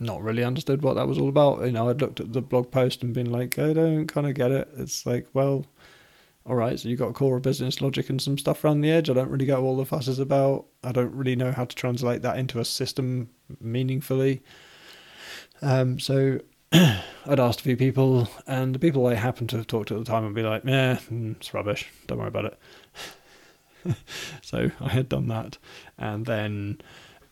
not 0.00 0.22
really 0.22 0.44
understood 0.44 0.82
what 0.82 0.94
that 0.94 1.08
was 1.08 1.18
all 1.18 1.28
about. 1.28 1.64
You 1.64 1.72
know, 1.72 1.88
I'd 1.88 2.00
looked 2.00 2.20
at 2.20 2.32
the 2.32 2.42
blog 2.42 2.70
post 2.70 3.02
and 3.02 3.12
been 3.12 3.30
like, 3.30 3.58
I 3.58 3.72
don't 3.72 4.06
kind 4.06 4.26
of 4.26 4.34
get 4.34 4.50
it. 4.50 4.68
It's 4.76 5.04
like, 5.04 5.26
well, 5.34 5.66
all 6.46 6.54
right, 6.54 6.78
so 6.78 6.88
you've 6.88 6.98
got 6.98 7.14
core 7.14 7.40
business 7.40 7.80
logic 7.80 8.08
and 8.08 8.22
some 8.22 8.38
stuff 8.38 8.64
around 8.64 8.80
the 8.80 8.90
edge. 8.90 9.10
I 9.10 9.12
don't 9.12 9.30
really 9.30 9.46
get 9.46 9.58
all 9.58 9.76
the 9.76 9.84
fuss 9.84 10.08
is 10.08 10.18
about. 10.18 10.66
I 10.84 10.92
don't 10.92 11.14
really 11.14 11.36
know 11.36 11.52
how 11.52 11.64
to 11.64 11.76
translate 11.76 12.22
that 12.22 12.38
into 12.38 12.60
a 12.60 12.64
system 12.64 13.28
meaningfully. 13.60 14.42
Um, 15.62 15.98
so 15.98 16.40
I'd 16.72 17.40
asked 17.40 17.60
a 17.60 17.62
few 17.62 17.76
people, 17.76 18.28
and 18.46 18.74
the 18.74 18.78
people 18.78 19.06
I 19.06 19.14
happened 19.14 19.50
to 19.50 19.56
have 19.56 19.66
talked 19.66 19.88
to 19.88 19.94
at 19.94 20.04
the 20.04 20.10
time 20.10 20.24
would 20.24 20.34
be 20.34 20.42
like, 20.42 20.64
"Yeah, 20.64 20.98
mm, 21.10 21.36
it's 21.36 21.52
rubbish. 21.54 21.88
Don't 22.06 22.18
worry 22.18 22.28
about 22.28 22.44
it." 22.44 22.58
so 24.42 24.70
I 24.80 24.88
had 24.88 25.08
done 25.08 25.28
that, 25.28 25.58
and 25.96 26.26
then 26.26 26.80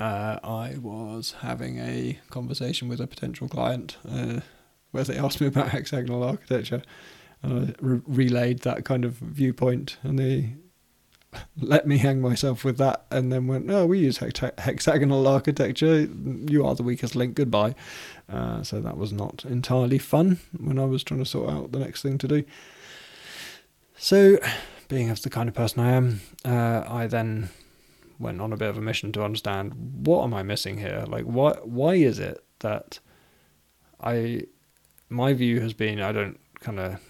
uh, 0.01 0.39
I 0.43 0.77
was 0.81 1.37
having 1.41 1.79
a 1.79 2.19
conversation 2.31 2.89
with 2.89 3.01
a 3.01 3.07
potential 3.07 3.49
client 3.49 3.97
uh, 4.09 4.41
where 4.91 5.05
they 5.05 5.19
asked 5.19 5.41
me 5.41 5.47
about 5.47 5.69
hexagonal 5.71 6.23
architecture, 6.23 6.83
and 7.43 7.69
I 7.69 7.75
re- 7.81 8.01
relayed 8.07 8.61
that 8.61 8.85
kind 8.85 9.05
of 9.05 9.15
viewpoint, 9.15 9.99
and 10.03 10.19
they 10.19 10.55
let 11.61 11.87
me 11.87 11.99
hang 11.99 12.21
myself 12.21 12.65
with 12.65 12.79
that, 12.79 13.05
and 13.11 13.33
then 13.33 13.47
went, 13.47 13.67
"No, 13.67 13.87
we 13.87 13.99
use 14.01 14.19
hexagonal 14.19 15.27
architecture. 15.27 16.09
You 16.49 16.67
are 16.67 16.75
the 16.75 16.83
weakest 16.83 17.17
link. 17.17 17.35
Goodbye." 17.35 17.75
Uh, 18.29 18.63
so 18.63 18.81
that 18.81 18.97
was 18.97 19.13
not 19.13 19.45
entirely 19.45 19.99
fun 19.99 20.39
when 20.59 20.79
I 20.79 20.85
was 20.85 21.05
trying 21.05 21.21
to 21.21 21.27
sort 21.27 21.51
out 21.51 21.73
the 21.73 21.79
next 21.79 22.03
thing 22.03 22.19
to 22.19 22.29
do. 22.29 22.45
So, 23.97 24.39
being 24.89 25.11
as 25.11 25.23
the 25.23 25.31
kind 25.31 25.49
of 25.49 25.55
person 25.55 25.81
I 25.81 25.93
am, 25.93 26.21
uh, 26.45 26.85
I 26.87 27.07
then 27.07 27.51
went 28.19 28.41
on 28.41 28.53
a 28.53 28.57
bit 28.57 28.69
of 28.69 28.79
a 28.79 28.81
mission 28.81 29.13
to 29.13 29.23
understand 29.23 29.75
what 30.07 30.25
am 30.25 30.35
I 30.35 30.43
missing 30.43 30.79
here? 30.79 31.05
Like, 31.07 31.25
why 31.25 31.53
why 31.63 31.95
is 31.95 32.19
it 32.19 32.45
that 32.61 32.99
I 34.01 34.43
my 35.09 35.33
view 35.35 35.61
has 35.61 35.73
been 35.73 36.01
I 36.01 36.13
don't 36.13 36.39
kind 36.61 36.81
of 36.81 37.01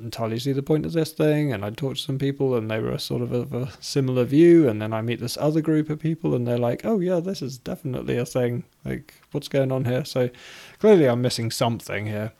entirely 0.00 0.38
see 0.38 0.52
the 0.52 0.62
point 0.62 0.86
of 0.86 0.92
this 0.92 1.12
thing. 1.12 1.52
And 1.52 1.64
I 1.64 1.70
talked 1.70 1.96
to 1.96 2.02
some 2.02 2.18
people 2.18 2.54
and 2.56 2.70
they 2.70 2.80
were 2.80 2.98
sort 2.98 3.22
of 3.22 3.32
of 3.32 3.52
a 3.52 3.72
similar 3.80 4.24
view. 4.24 4.68
And 4.68 4.80
then 4.80 4.92
I 4.92 5.02
meet 5.02 5.20
this 5.20 5.36
other 5.36 5.60
group 5.60 5.90
of 5.90 6.00
people 6.00 6.34
and 6.34 6.46
they're 6.46 6.58
like, 6.58 6.84
oh, 6.84 7.00
yeah, 7.00 7.20
this 7.20 7.42
is 7.42 7.58
definitely 7.58 8.16
a 8.16 8.26
thing. 8.26 8.64
Like, 8.84 9.14
what's 9.32 9.48
going 9.48 9.72
on 9.72 9.84
here? 9.84 10.04
So 10.04 10.30
clearly 10.78 11.08
I'm 11.08 11.22
missing 11.22 11.50
something 11.50 12.06
here. 12.06 12.32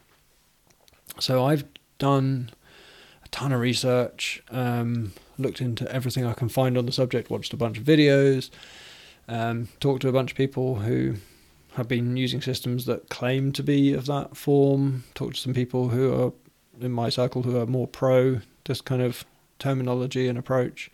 So 1.19 1.45
I've 1.45 1.65
done 1.99 2.51
a 3.25 3.29
ton 3.29 3.53
of 3.53 3.61
research, 3.61 4.43
um, 4.51 5.13
looked 5.39 5.61
into 5.61 5.91
everything 5.93 6.25
I 6.25 6.33
can 6.33 6.49
find 6.49 6.79
on 6.79 6.87
the 6.87 6.93
subject, 6.93 7.31
watched 7.31 7.53
a 7.53 7.57
bunch 7.57 7.79
of 7.79 7.85
videos, 7.85 8.51
um, 9.29 9.69
talked 9.81 10.03
to 10.03 10.09
a 10.09 10.13
bunch 10.13 10.33
of 10.33 10.37
people 10.37 10.77
who 10.77 11.17
have 11.75 11.89
been 11.89 12.17
using 12.17 12.43
systems 12.43 12.85
that 12.85 13.09
claim 13.09 13.53
to 13.53 13.63
be 13.63 13.95
of 13.95 14.07
that 14.07 14.37
form, 14.37 15.05
talked 15.15 15.37
to 15.37 15.41
some 15.41 15.55
people 15.55 15.89
who 15.89 16.13
are 16.13 16.33
in 16.85 16.93
my 16.93 17.09
circle 17.09 17.43
who 17.43 17.57
are 17.59 17.67
more 17.67 17.87
pro 17.87 18.41
this 18.65 18.81
kind 18.81 19.03
of 19.03 19.25
terminology 19.59 20.29
and 20.29 20.39
approach. 20.39 20.91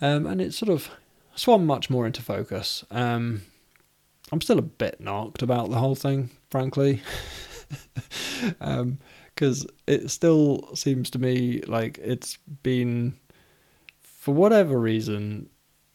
Um, 0.00 0.26
and 0.26 0.40
it's 0.40 0.56
sort 0.56 0.70
of 0.70 0.90
swum 1.34 1.66
much 1.66 1.90
more 1.90 2.06
into 2.06 2.22
focus. 2.22 2.84
Um, 2.90 3.42
I'm 4.30 4.40
still 4.40 4.58
a 4.58 4.62
bit 4.62 5.00
knocked 5.00 5.42
about 5.42 5.70
the 5.70 5.78
whole 5.78 5.94
thing, 5.94 6.30
frankly, 6.50 7.02
because 8.58 8.58
um, 8.60 9.70
it 9.86 10.10
still 10.10 10.68
seems 10.74 11.10
to 11.10 11.18
me 11.18 11.62
like 11.66 11.98
it's 11.98 12.36
been, 12.62 13.14
for 14.02 14.34
whatever 14.34 14.78
reason, 14.78 15.48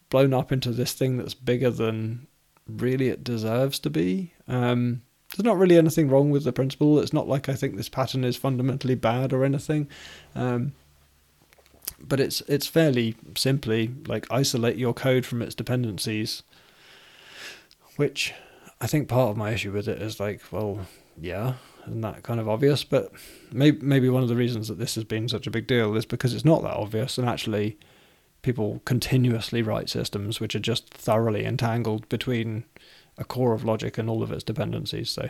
blown 0.09 0.33
up 0.33 0.51
into 0.51 0.71
this 0.71 0.93
thing 0.93 1.17
that's 1.17 1.33
bigger 1.33 1.69
than 1.69 2.27
really 2.67 3.09
it 3.09 3.23
deserves 3.23 3.79
to 3.79 3.89
be. 3.89 4.33
Um, 4.47 5.01
there's 5.35 5.45
not 5.45 5.57
really 5.57 5.77
anything 5.77 6.09
wrong 6.09 6.29
with 6.29 6.43
the 6.43 6.53
principle. 6.53 6.99
It's 6.99 7.13
not 7.13 7.27
like 7.27 7.49
I 7.49 7.53
think 7.53 7.75
this 7.75 7.89
pattern 7.89 8.23
is 8.23 8.37
fundamentally 8.37 8.95
bad 8.95 9.33
or 9.33 9.43
anything. 9.43 9.87
Um, 10.35 10.73
but 11.99 12.19
it's 12.19 12.41
it's 12.41 12.67
fairly 12.67 13.15
simply 13.35 13.91
like 14.07 14.27
isolate 14.31 14.77
your 14.77 14.93
code 14.93 15.25
from 15.25 15.41
its 15.41 15.55
dependencies, 15.55 16.43
which 17.95 18.33
I 18.79 18.87
think 18.87 19.07
part 19.07 19.31
of 19.31 19.37
my 19.37 19.51
issue 19.51 19.71
with 19.71 19.87
it 19.87 20.01
is 20.01 20.19
like, 20.19 20.41
well, 20.51 20.85
yeah, 21.19 21.53
and 21.85 22.03
that 22.03 22.23
kind 22.23 22.39
of 22.39 22.49
obvious. 22.49 22.83
But 22.83 23.11
maybe 23.51 23.83
maybe 23.83 24.09
one 24.09 24.23
of 24.23 24.29
the 24.29 24.35
reasons 24.35 24.67
that 24.67 24.77
this 24.77 24.95
has 24.95 25.03
been 25.03 25.29
such 25.29 25.47
a 25.47 25.51
big 25.51 25.65
deal 25.65 25.95
is 25.95 26.05
because 26.05 26.33
it's 26.33 26.45
not 26.45 26.61
that 26.63 26.75
obvious, 26.75 27.17
and 27.17 27.27
actually, 27.27 27.77
people 28.41 28.81
continuously 28.85 29.61
write 29.61 29.89
systems 29.89 30.39
which 30.39 30.55
are 30.55 30.59
just 30.59 30.93
thoroughly 30.93 31.45
entangled 31.45 32.07
between 32.09 32.65
a 33.17 33.23
core 33.23 33.53
of 33.53 33.63
logic 33.63 33.97
and 33.97 34.09
all 34.09 34.23
of 34.23 34.31
its 34.31 34.43
dependencies. 34.43 35.09
So 35.09 35.29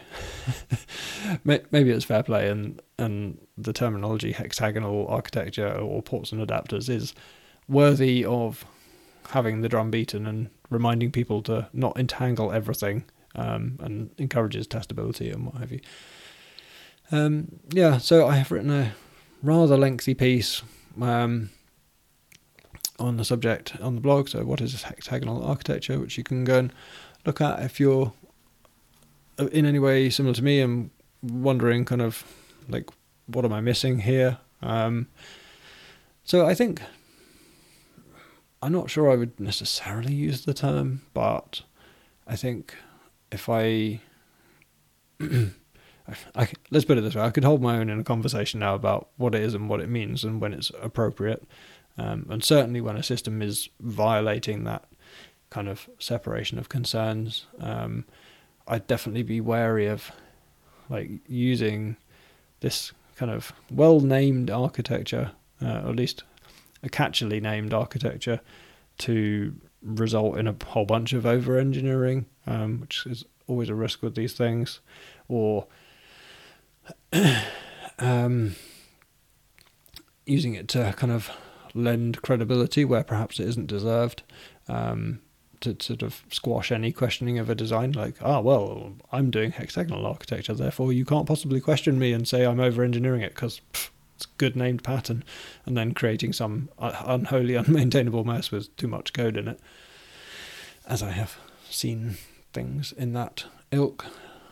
maybe 1.44 1.92
it's 1.92 2.06
fair 2.06 2.24
play, 2.24 2.50
and 2.50 2.82
and 2.98 3.38
the 3.58 3.74
terminology 3.74 4.32
hexagonal 4.32 5.08
architecture 5.08 5.72
or 5.72 6.02
ports 6.02 6.32
and 6.32 6.46
adapters 6.46 6.90
is 6.90 7.14
worthy 7.68 8.24
of 8.26 8.66
having 9.30 9.62
the 9.62 9.70
drum 9.70 9.90
beaten 9.90 10.28
and 10.28 10.50
reminding 10.70 11.12
people 11.12 11.42
to 11.44 11.70
not 11.74 11.98
entangle 11.98 12.52
everything, 12.52 13.06
um, 13.36 13.78
and 13.82 14.12
encourages 14.18 14.68
testability 14.68 15.34
and 15.34 15.46
what 15.46 15.56
have 15.56 15.72
you. 15.72 15.80
Um, 17.12 17.60
yeah, 17.72 17.98
so 17.98 18.28
I 18.28 18.36
have 18.36 18.52
written 18.52 18.72
a 18.72 18.94
rather 19.42 19.78
lengthy 19.78 20.14
piece. 20.14 20.62
Um, 21.02 21.50
on 23.00 23.18
the 23.18 23.26
subject 23.26 23.76
on 23.82 23.96
the 23.96 24.02
blog. 24.02 24.30
So, 24.30 24.44
what 24.44 24.62
is 24.62 24.82
hexagonal 24.84 25.44
architecture? 25.44 26.00
Which 26.00 26.18
you 26.18 26.24
can 26.24 26.44
go 26.44 26.60
and 26.60 26.74
look 27.26 27.42
at 27.42 27.62
if 27.62 27.80
you're 27.80 28.14
in 29.52 29.66
any 29.66 29.80
way 29.80 30.10
similar 30.10 30.34
to 30.36 30.44
me 30.44 30.62
and 30.62 30.90
wondering 31.22 31.86
kind 31.86 32.02
of 32.02 32.24
like 32.70 32.90
what 33.28 33.46
am 33.46 33.54
I 33.54 33.62
missing 33.62 34.00
here. 34.00 34.38
Um, 34.62 35.08
so 36.24 36.46
I 36.46 36.54
think 36.54 36.82
I'm 38.62 38.72
not 38.72 38.90
sure 38.90 39.12
I 39.12 39.16
would 39.16 39.40
necessarily 39.40 40.14
use 40.14 40.46
the 40.46 40.54
term, 40.54 41.02
but 41.14 41.62
I 42.28 42.36
think 42.36 42.76
if 43.32 43.50
I, 43.50 44.00
I 46.36 46.48
let's 46.72 46.86
put 46.86 46.98
it 46.98 47.02
this 47.02 47.16
way, 47.16 47.24
I 47.24 47.30
could 47.32 47.44
hold 47.44 47.62
my 47.62 47.78
own 47.78 47.90
in 47.90 48.00
a 48.00 48.04
conversation 48.04 48.60
now 48.60 48.76
about 48.76 49.10
what 49.18 49.36
it 49.36 49.42
is 49.42 49.54
and 49.54 49.68
what 49.70 49.82
it 49.82 49.90
means 49.90 50.24
and 50.24 50.40
when 50.40 50.54
it's 50.54 50.72
appropriate, 50.82 51.44
um, 51.98 52.26
and 52.30 52.44
certainly 52.44 52.82
when 52.82 52.96
a 52.96 53.04
system 53.04 53.42
is 53.42 53.70
violating 53.82 54.64
that 54.64 54.86
kind 55.54 55.70
of 55.70 55.88
separation 56.00 56.58
of 56.58 56.68
concerns. 56.68 57.46
Um, 57.60 58.06
I'd 58.68 58.88
definitely 58.88 59.22
be 59.22 59.40
wary 59.40 59.86
of 59.86 60.12
like 60.90 61.12
using 61.28 61.96
this 62.62 62.92
kind 63.16 63.32
of 63.32 63.54
well 63.70 64.00
named 64.00 64.50
architecture, 64.50 65.32
uh, 65.62 65.82
or 65.84 65.90
at 65.90 65.96
least 65.96 66.24
a 66.82 66.90
catchily 66.90 67.40
named 67.40 67.72
architecture, 67.72 68.42
to 68.98 69.54
result 69.84 70.40
in 70.40 70.48
a 70.48 70.56
whole 70.66 70.86
bunch 70.86 71.14
of 71.14 71.24
over 71.24 71.60
engineering, 71.60 72.26
um, 72.48 72.82
which 72.82 73.06
is 73.06 73.24
always 73.46 73.70
a 73.70 73.76
risk 73.76 74.02
with 74.02 74.16
these 74.16 74.34
things, 74.34 74.80
or 75.28 75.68
um, 78.00 78.56
using 80.26 80.56
it 80.56 80.68
to 80.70 80.94
kind 80.98 81.14
of 81.14 81.30
lend 81.76 82.24
credibility 82.24 82.84
where 82.84 83.04
perhaps 83.04 83.40
it 83.40 83.48
isn't 83.48 83.68
deserved. 83.68 84.24
Um, 84.68 85.20
to 85.64 85.76
sort 85.80 86.02
of 86.02 86.24
squash 86.30 86.72
any 86.72 86.92
questioning 86.92 87.40
of 87.40 87.50
a 87.50 87.56
design 87.56 87.92
like 87.92 88.16
ah 88.22 88.40
well 88.40 88.94
i'm 89.12 89.32
doing 89.32 89.52
hexagonal 89.52 90.06
architecture 90.06 90.54
therefore 90.54 90.94
you 90.94 91.06
can't 91.06 91.28
possibly 91.28 91.60
question 91.60 91.98
me 91.98 92.14
and 92.14 92.28
say 92.28 92.46
i'm 92.46 92.60
over 92.60 92.84
engineering 92.84 93.22
it 93.22 93.34
because 93.34 93.62
it's 94.16 94.26
a 94.26 94.38
good 94.38 94.56
named 94.56 94.84
pattern 94.84 95.24
and 95.66 95.76
then 95.78 95.94
creating 95.94 96.34
some 96.34 96.70
uh, 96.80 97.04
unholy 97.06 97.54
unmaintainable 97.58 98.26
mess 98.26 98.52
with 98.52 98.76
too 98.78 98.88
much 98.88 99.14
code 99.14 99.38
in 99.38 99.48
it. 99.48 99.60
As 100.86 101.02
i 101.02 101.12
have 101.12 101.38
seen 101.70 102.18
things 102.52 102.92
in 102.92 103.14
that 103.14 103.46
ilk. 103.72 104.06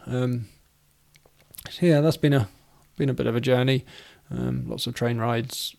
Um, 0.06 0.48
so 1.70 1.86
yeah 1.86 2.02
that's 2.02 2.18
been 2.18 2.34
a 2.34 2.50
been 2.98 3.10
a 3.10 3.14
bit 3.14 3.28
of 3.28 3.36
a 3.36 3.42
journey. 3.42 3.86
Um, 4.30 4.68
lots 4.68 4.88
of 4.88 4.94
train 4.94 5.18
rides 5.18 5.76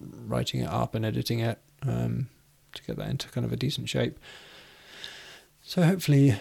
writing 0.00 0.60
it 0.60 0.68
up 0.68 0.94
and 0.94 1.04
editing 1.04 1.40
it 1.40 1.58
um, 1.82 2.28
to 2.74 2.82
get 2.84 2.96
that 2.96 3.08
into 3.08 3.28
kind 3.28 3.44
of 3.44 3.52
a 3.52 3.56
decent 3.56 3.88
shape. 3.88 4.18
So 5.68 5.82
hopefully, 5.82 6.36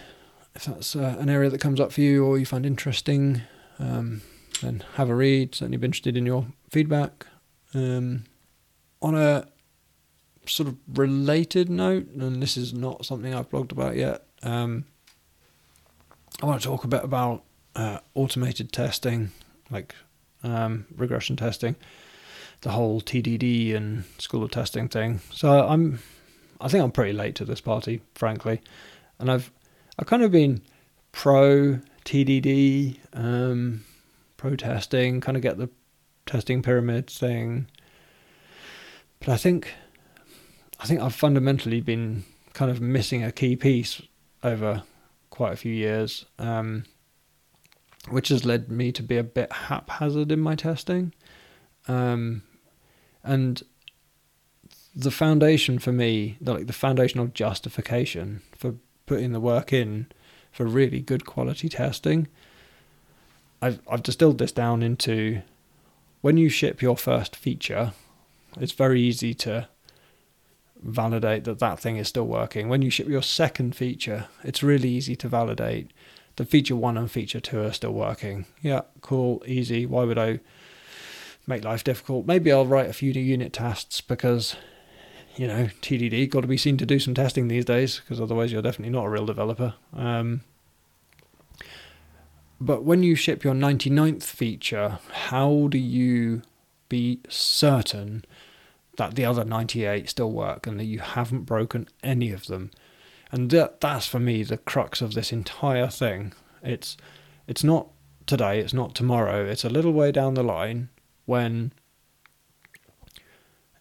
if 0.54 0.66
that's 0.66 0.96
uh, 0.96 1.16
an 1.18 1.30
area 1.30 1.50
that 1.50 1.60
comes 1.60 1.80
up 1.80 1.92
for 1.92 2.02
you 2.02 2.24
or 2.24 2.38
you 2.38 2.46
find 2.46 2.64
interesting, 2.64 3.42
um, 3.80 4.22
then 4.62 4.84
have 4.98 5.10
a 5.10 5.16
read. 5.16 5.56
Certainly 5.56 5.78
be 5.78 5.86
interested 5.86 6.16
in 6.16 6.28
your 6.28 6.46
feedback. 6.70 7.26
Um, 7.74 8.26
on 9.02 9.16
a 9.16 9.48
sort 10.46 10.70
of 10.70 10.78
related 10.94 11.72
note, 11.72 12.06
and 12.10 12.40
this 12.40 12.56
is 12.56 12.72
not 12.72 13.04
something 13.04 13.34
I've 13.34 13.50
blogged 13.50 13.72
about 13.72 13.96
yet, 13.96 14.28
um, 14.44 14.86
I 16.44 16.46
want 16.46 16.62
to 16.62 16.68
talk 16.68 16.84
a 16.84 16.88
bit 16.88 17.04
about 17.04 17.44
uh, 17.76 18.02
automated 18.14 18.72
testing, 18.72 19.32
like 19.72 19.96
um, 20.44 20.86
regression 20.96 21.36
testing, 21.36 21.76
the 22.62 22.70
whole 22.70 23.02
TDD 23.02 23.76
and 23.76 24.04
school 24.20 24.44
of 24.44 24.52
testing 24.52 24.88
thing. 24.88 25.20
So 25.32 25.68
I'm, 25.68 25.98
I 26.62 26.68
think 26.68 26.84
I'm 26.84 26.92
pretty 26.92 27.14
late 27.14 27.34
to 27.36 27.46
this 27.46 27.60
party, 27.60 28.02
frankly, 28.14 28.62
and 29.20 29.32
I've, 29.32 29.52
I've 29.98 30.08
kind 30.08 30.24
of 30.24 30.32
been 30.32 30.62
pro 31.12 31.80
TDD, 32.06 32.98
um, 33.14 33.84
pro 34.38 34.56
testing, 34.56 35.22
kind 35.22 35.38
of 35.38 35.44
get 35.44 35.58
the 35.58 35.70
testing 36.26 36.62
pyramid 36.62 37.10
thing, 37.10 37.68
but 39.20 39.30
I 39.30 39.38
think, 39.38 39.74
I 40.80 40.86
think 40.86 41.02
I've 41.02 41.16
fundamentally 41.16 41.82
been 41.82 42.26
kind 42.54 42.70
of 42.70 42.82
missing 42.82 43.24
a 43.24 43.32
key 43.32 43.56
piece 43.56 44.02
over 44.44 44.84
quite 45.30 45.54
a 45.54 45.58
few 45.58 45.74
years. 45.74 46.26
Um, 46.38 46.86
which 48.10 48.30
has 48.30 48.46
led 48.46 48.70
me 48.70 48.92
to 48.92 49.04
be 49.04 49.18
a 49.18 49.24
bit 49.24 49.52
haphazard 49.52 50.32
in 50.32 50.40
my 50.40 50.56
testing. 50.56 51.14
Um, 51.88 52.44
and 53.24 53.64
the 54.96 55.12
foundation 55.12 55.80
for 55.80 55.92
me, 55.92 56.38
like 56.40 56.68
the 56.68 56.74
foundational 56.74 57.28
justification 57.28 58.42
for 58.56 58.76
putting 59.06 59.32
the 59.32 59.40
work 59.40 59.72
in 59.74 60.08
for 60.52 60.66
really 60.66 61.02
good 61.02 61.26
quality 61.26 61.70
testing, 61.70 62.28
I've 63.62 63.80
I've 63.90 64.04
distilled 64.04 64.38
this 64.38 64.52
down 64.52 64.84
into 64.84 65.42
when 66.22 66.38
you 66.38 66.50
ship 66.50 66.82
your 66.82 66.98
first 66.98 67.36
feature, 67.36 67.94
it's 68.60 68.72
very 68.72 69.02
easy 69.02 69.34
to 69.36 69.68
validate 70.82 71.44
that 71.46 71.60
that 71.60 71.80
thing 71.80 71.98
is 71.98 72.08
still 72.08 72.28
working. 72.28 72.70
When 72.70 72.82
you 72.82 72.90
ship 72.90 73.08
your 73.08 73.22
second 73.22 73.76
feature, 73.76 74.28
it's 74.44 74.64
really 74.64 74.90
easy 74.90 75.16
to 75.18 75.28
validate 75.28 75.92
the 76.36 76.46
feature 76.46 76.76
one 76.76 76.98
and 76.98 77.10
feature 77.10 77.40
two 77.40 77.62
are 77.62 77.72
still 77.72 77.94
working. 77.94 78.46
Yeah, 78.62 78.82
cool, 79.02 79.42
easy. 79.46 79.86
Why 79.86 80.04
would 80.04 80.18
I 80.18 80.40
make 81.48 81.64
life 81.64 81.84
difficult? 81.84 82.26
Maybe 82.26 82.52
I'll 82.52 82.66
write 82.66 82.90
a 82.90 82.94
few 82.94 83.12
unit 83.12 83.54
tests 83.54 84.02
because, 84.02 84.56
you 85.36 85.48
know, 85.48 85.70
TDD 85.82 86.30
got 86.30 86.42
to 86.42 86.48
be 86.48 86.58
seen 86.58 86.78
to 86.78 86.86
do 86.86 87.00
some 87.00 87.14
testing 87.14 87.48
these 87.48 87.66
days 87.66 88.00
because 88.00 88.22
otherwise 88.22 88.52
you're 88.52 88.62
definitely 88.62 88.94
not 88.94 89.06
a 89.06 89.10
real 89.10 89.26
developer. 89.26 89.74
Um, 89.94 90.42
but 92.60 92.84
when 92.84 93.04
you 93.04 93.16
ship 93.16 93.44
your 93.44 93.54
99th 93.54 94.24
feature, 94.24 95.00
how 95.12 95.68
do 95.70 95.78
you 95.78 96.42
be 96.88 97.20
certain 97.28 98.24
that 98.98 99.16
the 99.16 99.26
other 99.26 99.44
98 99.44 100.10
still 100.10 100.32
work 100.32 100.66
and 100.66 100.80
that 100.80 100.86
you 100.86 101.00
haven't 101.00 101.42
broken 101.42 101.88
any 102.02 102.32
of 102.32 102.48
them? 102.48 102.72
and 103.36 103.50
that 103.50 103.82
that's 103.82 104.08
for 104.08 104.20
me 104.20 104.44
the 104.44 104.58
crux 104.58 105.02
of 105.02 105.14
this 105.14 105.34
entire 105.34 105.88
thing. 105.88 106.34
It's 106.64 106.96
it's 107.48 107.66
not 107.66 107.90
today, 108.26 108.60
it's 108.60 108.74
not 108.74 108.96
tomorrow, 108.96 109.46
it's 109.46 109.66
a 109.66 109.70
little 109.70 109.92
way 109.92 110.12
down 110.12 110.36
the 110.36 110.44
line 110.44 110.88
when 111.26 111.74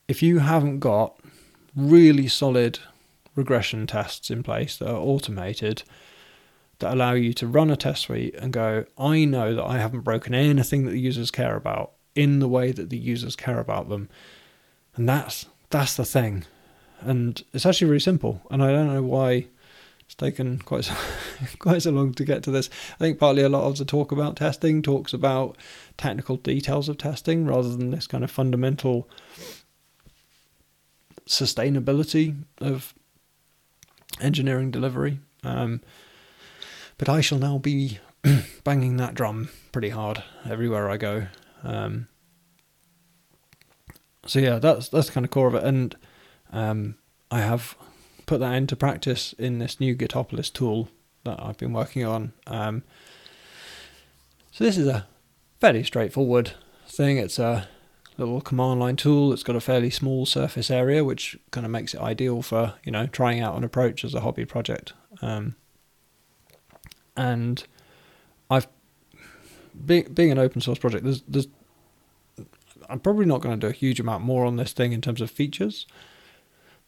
if 0.09 0.23
you 0.23 0.41
haven't 0.41 0.81
got 0.81 1.19
really 1.77 2.29
solid 2.29 2.79
regression 3.35 3.87
tests 3.87 4.31
in 4.31 4.43
place 4.43 4.77
that 4.77 4.89
are 4.89 4.97
automated 4.97 5.83
that 6.79 6.93
allow 6.93 7.13
you 7.13 7.33
to 7.33 7.47
run 7.47 7.71
a 7.71 7.77
test 7.77 8.03
suite 8.03 8.35
and 8.37 8.53
go, 8.53 8.85
I 8.99 9.25
know 9.25 9.55
that 9.55 9.65
I 9.65 9.79
haven't 9.79 10.01
broken 10.01 10.35
anything 10.35 10.85
that 10.85 10.93
the 10.93 11.01
users 11.01 11.31
care 11.31 11.57
about 11.57 11.93
in 12.15 12.39
the 12.41 12.49
way 12.49 12.73
that 12.73 12.91
the 12.91 12.99
users 12.99 13.37
care 13.37 13.59
about 13.59 13.89
them. 13.89 14.09
And 14.97 15.09
that's 15.09 15.47
that's 15.71 15.97
the 15.97 16.05
thing 16.05 16.45
and 17.05 17.43
it's 17.53 17.67
actually 17.67 17.89
really 17.89 18.01
simple. 18.01 18.41
And 18.51 18.63
I 18.63 18.73
don't 18.73 18.93
know 18.93 19.03
why 19.03 19.47
it's 20.01 20.15
taken 20.15 20.59
quite 20.59 20.85
so, 20.85 20.95
quite 21.59 21.83
so 21.83 21.91
long 21.91 22.13
to 22.15 22.25
get 22.25 22.43
to 22.45 22.51
this. 22.51 22.71
I 22.95 22.99
think 22.99 23.19
partly 23.19 23.43
a 23.43 23.49
lot 23.49 23.65
of 23.65 23.79
the 23.79 23.85
talk 23.85 24.13
about 24.13 24.37
testing 24.37 24.83
talks 24.83 25.13
about 25.13 25.57
technical 25.97 26.37
details 26.37 26.89
of 26.89 26.99
testing 26.99 27.47
rather 27.47 27.69
than 27.69 27.91
this 27.91 28.07
kind 28.07 28.25
of 28.25 28.31
fundamental 28.31 29.09
sustainability 31.27 32.37
of 32.61 32.95
engineering 34.21 34.71
delivery. 34.71 35.21
Um, 35.43 35.81
but 36.99 37.09
I 37.09 37.21
shall 37.21 37.39
now 37.39 37.59
be 37.59 37.99
banging 38.65 38.97
that 38.97 39.15
drum 39.15 39.51
pretty 39.73 39.91
hard 39.91 40.23
everywhere 40.49 40.89
I 40.91 40.97
go. 40.97 41.27
Um, 41.63 42.09
so 44.27 44.39
yeah, 44.39 44.59
that's 44.59 44.89
that's 44.89 45.11
kind 45.11 45.25
of 45.25 45.31
core 45.31 45.49
of 45.49 45.55
it, 45.55 45.65
and 45.65 45.95
um, 46.53 46.95
I 47.31 47.41
have 47.41 47.77
put 48.27 48.41
that 48.41 48.55
into 48.55 48.77
practice 48.77 49.35
in 49.35 49.59
this 49.59 49.81
new 49.81 49.95
Gitopolis 49.95 50.53
tool 50.53 50.89
that 51.25 51.43
I've 51.43 51.59
been 51.59 51.73
working 51.73 52.05
on. 52.05 52.33
Um, 52.47 52.85
so 54.51 54.65
this 54.65 54.79
is 54.79 54.87
a 54.87 55.07
fairly 55.61 55.83
straightforward 55.83 56.53
thing. 56.87 57.19
It's 57.19 57.39
a 57.39 57.69
little 58.17 58.41
command 58.41 58.81
line 58.81 58.97
tool. 58.97 59.33
It's 59.33 59.43
got 59.43 59.57
a 59.57 59.61
fairly 59.61 59.91
small 59.91 60.27
surface 60.27 60.71
area, 60.71 61.05
which 61.05 61.39
kind 61.51 61.65
of 61.65 61.71
makes 61.71 61.95
it 61.95 62.01
ideal 62.01 62.43
for 62.43 62.75
you 62.85 62.93
know 62.93 63.07
trying 63.07 63.41
out 63.41 63.57
an 63.57 63.65
approach 63.65 64.05
as 64.05 64.15
a 64.15 64.21
hobby 64.21 64.45
project. 64.45 64.93
Um, 65.23 65.57
and 67.17 67.65
I've 68.51 68.69
being 69.85 70.13
being 70.13 70.31
an 70.31 70.39
open 70.39 70.61
source 70.61 70.79
project, 70.79 71.05
there's 71.05 71.23
there's 71.23 71.49
I'm 72.89 73.01
probably 73.01 73.27
not 73.27 73.41
going 73.41 73.59
to 73.59 73.67
do 73.67 73.71
a 73.71 73.75
huge 73.75 74.01
amount 74.01 74.25
more 74.25 74.45
on 74.45 74.57
this 74.57 74.73
thing 74.73 74.93
in 74.93 75.01
terms 75.01 75.21
of 75.21 75.31
features. 75.31 75.87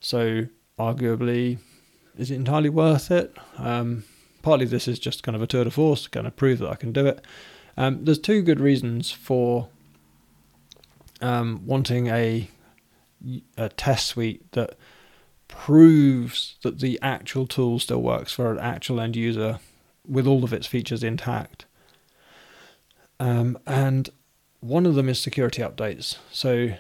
So 0.01 0.47
arguably, 0.79 1.59
is 2.19 2.31
it 2.31 2.35
entirely 2.35 2.69
worth 2.69 3.11
it? 3.11 3.35
Um, 3.57 4.05
partly 4.43 4.67
this 4.67 4.87
is 4.87 4.99
just 4.99 5.23
kind 5.23 5.35
of 5.35 5.43
a 5.43 5.47
tour 5.47 5.65
de 5.65 5.71
force 5.71 6.07
kind 6.07 6.27
of 6.27 6.37
prove 6.37 6.59
that 6.59 6.71
I 6.71 6.77
can 6.77 6.93
do 6.93 7.07
it. 7.07 7.25
Um, 7.77 8.05
there's 8.05 8.19
two 8.19 8.43
good 8.43 8.61
reasons 8.61 9.11
for 9.11 9.69
um, 11.21 11.63
wanting 11.65 12.09
a 12.09 12.49
a 13.57 13.69
test 13.71 14.07
suite 14.07 14.53
that 14.53 14.77
proves 15.49 16.57
that 16.63 16.81
the 16.81 16.99
actual 17.03 17.47
tool 17.47 17.79
still 17.79 18.03
works 18.03 18.33
for 18.33 18.53
an 18.53 18.59
actual 18.59 19.01
end 19.01 19.17
user 19.17 19.59
with 20.07 20.27
all 20.27 20.45
of 20.45 20.53
its 20.53 20.67
features 20.67 21.03
intact. 21.03 21.65
Um, 23.19 23.59
and 23.67 24.11
one 24.61 24.87
of 24.87 24.95
them 24.95 25.09
is 25.09 25.19
security 25.19 25.63
updates. 25.63 26.19
So 26.31 26.75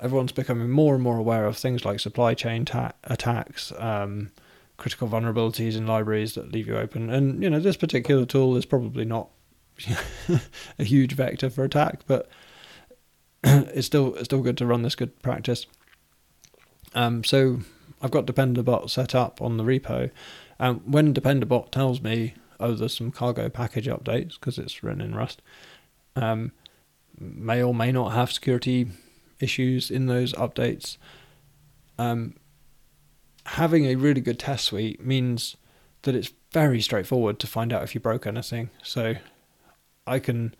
everyone's 0.00 0.32
becoming 0.32 0.70
more 0.70 0.94
and 0.94 1.02
more 1.02 1.16
aware 1.16 1.46
of 1.46 1.56
things 1.56 1.84
like 1.84 2.00
supply 2.00 2.34
chain 2.34 2.64
ta- 2.64 2.92
attacks, 3.04 3.72
um, 3.78 4.30
critical 4.76 5.08
vulnerabilities 5.08 5.76
in 5.76 5.86
libraries 5.86 6.34
that 6.34 6.52
leave 6.52 6.66
you 6.66 6.76
open. 6.76 7.10
And 7.10 7.42
you 7.42 7.50
know, 7.50 7.60
this 7.60 7.76
particular 7.76 8.26
tool 8.26 8.56
is 8.56 8.66
probably 8.66 9.04
not 9.04 9.28
a 10.78 10.84
huge 10.84 11.14
vector 11.14 11.50
for 11.50 11.64
attack, 11.64 12.00
but 12.06 12.28
it's 13.44 13.86
still 13.86 14.14
it's 14.14 14.24
still 14.24 14.42
good 14.42 14.58
to 14.58 14.66
run 14.66 14.82
this 14.82 14.94
good 14.94 15.20
practice. 15.22 15.66
Um, 16.94 17.24
so 17.24 17.60
I've 18.00 18.10
got 18.10 18.26
Dependabot 18.26 18.90
set 18.90 19.14
up 19.14 19.40
on 19.40 19.56
the 19.56 19.64
repo. 19.64 20.10
Um, 20.60 20.80
when 20.80 21.14
Dependabot 21.14 21.70
tells 21.70 22.00
me, 22.00 22.34
oh, 22.60 22.74
there's 22.74 22.96
some 22.96 23.10
cargo 23.10 23.48
package 23.48 23.86
updates 23.86 24.34
because 24.34 24.58
it's 24.58 24.82
written 24.82 25.00
in 25.00 25.14
Rust, 25.14 25.42
um, 26.16 26.52
may 27.18 27.62
or 27.62 27.74
may 27.74 27.92
not 27.92 28.12
have 28.12 28.30
security 28.30 28.88
issues 29.40 29.90
in 29.90 30.06
those 30.06 30.32
updates. 30.34 30.96
Um, 31.98 32.34
having 33.46 33.86
a 33.86 33.96
really 33.96 34.20
good 34.20 34.38
test 34.38 34.66
suite 34.66 35.04
means 35.04 35.56
that 36.02 36.14
it's 36.14 36.32
very 36.52 36.80
straightforward 36.80 37.38
to 37.40 37.46
find 37.46 37.72
out 37.72 37.82
if 37.82 37.94
you 37.94 38.00
broke 38.00 38.26
anything. 38.26 38.70
So 38.82 39.14
I 40.06 40.18
can. 40.18 40.54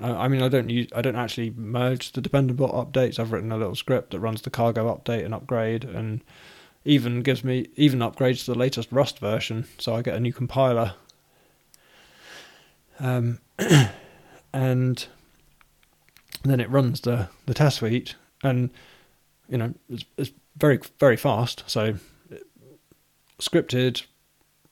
I 0.00 0.26
mean, 0.28 0.42
I 0.42 0.48
don't 0.48 0.68
use, 0.68 0.88
I 0.94 1.02
don't 1.02 1.16
actually 1.16 1.50
merge 1.50 2.12
the 2.12 2.20
Dependabot 2.20 2.74
updates. 2.74 3.18
I've 3.18 3.32
written 3.32 3.52
a 3.52 3.56
little 3.56 3.76
script 3.76 4.10
that 4.10 4.20
runs 4.20 4.42
the 4.42 4.50
cargo 4.50 4.92
update 4.92 5.24
and 5.24 5.32
upgrade, 5.32 5.84
and 5.84 6.20
even 6.84 7.22
gives 7.22 7.44
me 7.44 7.68
even 7.76 8.00
upgrades 8.00 8.44
to 8.44 8.52
the 8.52 8.58
latest 8.58 8.90
Rust 8.90 9.18
version, 9.18 9.66
so 9.78 9.94
I 9.94 10.02
get 10.02 10.16
a 10.16 10.20
new 10.20 10.32
compiler. 10.32 10.94
Um, 12.98 13.38
and 14.52 15.06
then 16.42 16.60
it 16.60 16.70
runs 16.70 17.00
the 17.00 17.28
the 17.46 17.54
test 17.54 17.78
suite, 17.78 18.16
and 18.42 18.70
you 19.48 19.58
know 19.58 19.74
it's, 19.88 20.04
it's 20.16 20.30
very 20.56 20.80
very 20.98 21.16
fast. 21.16 21.64
So 21.66 21.94
scripted, 23.40 24.04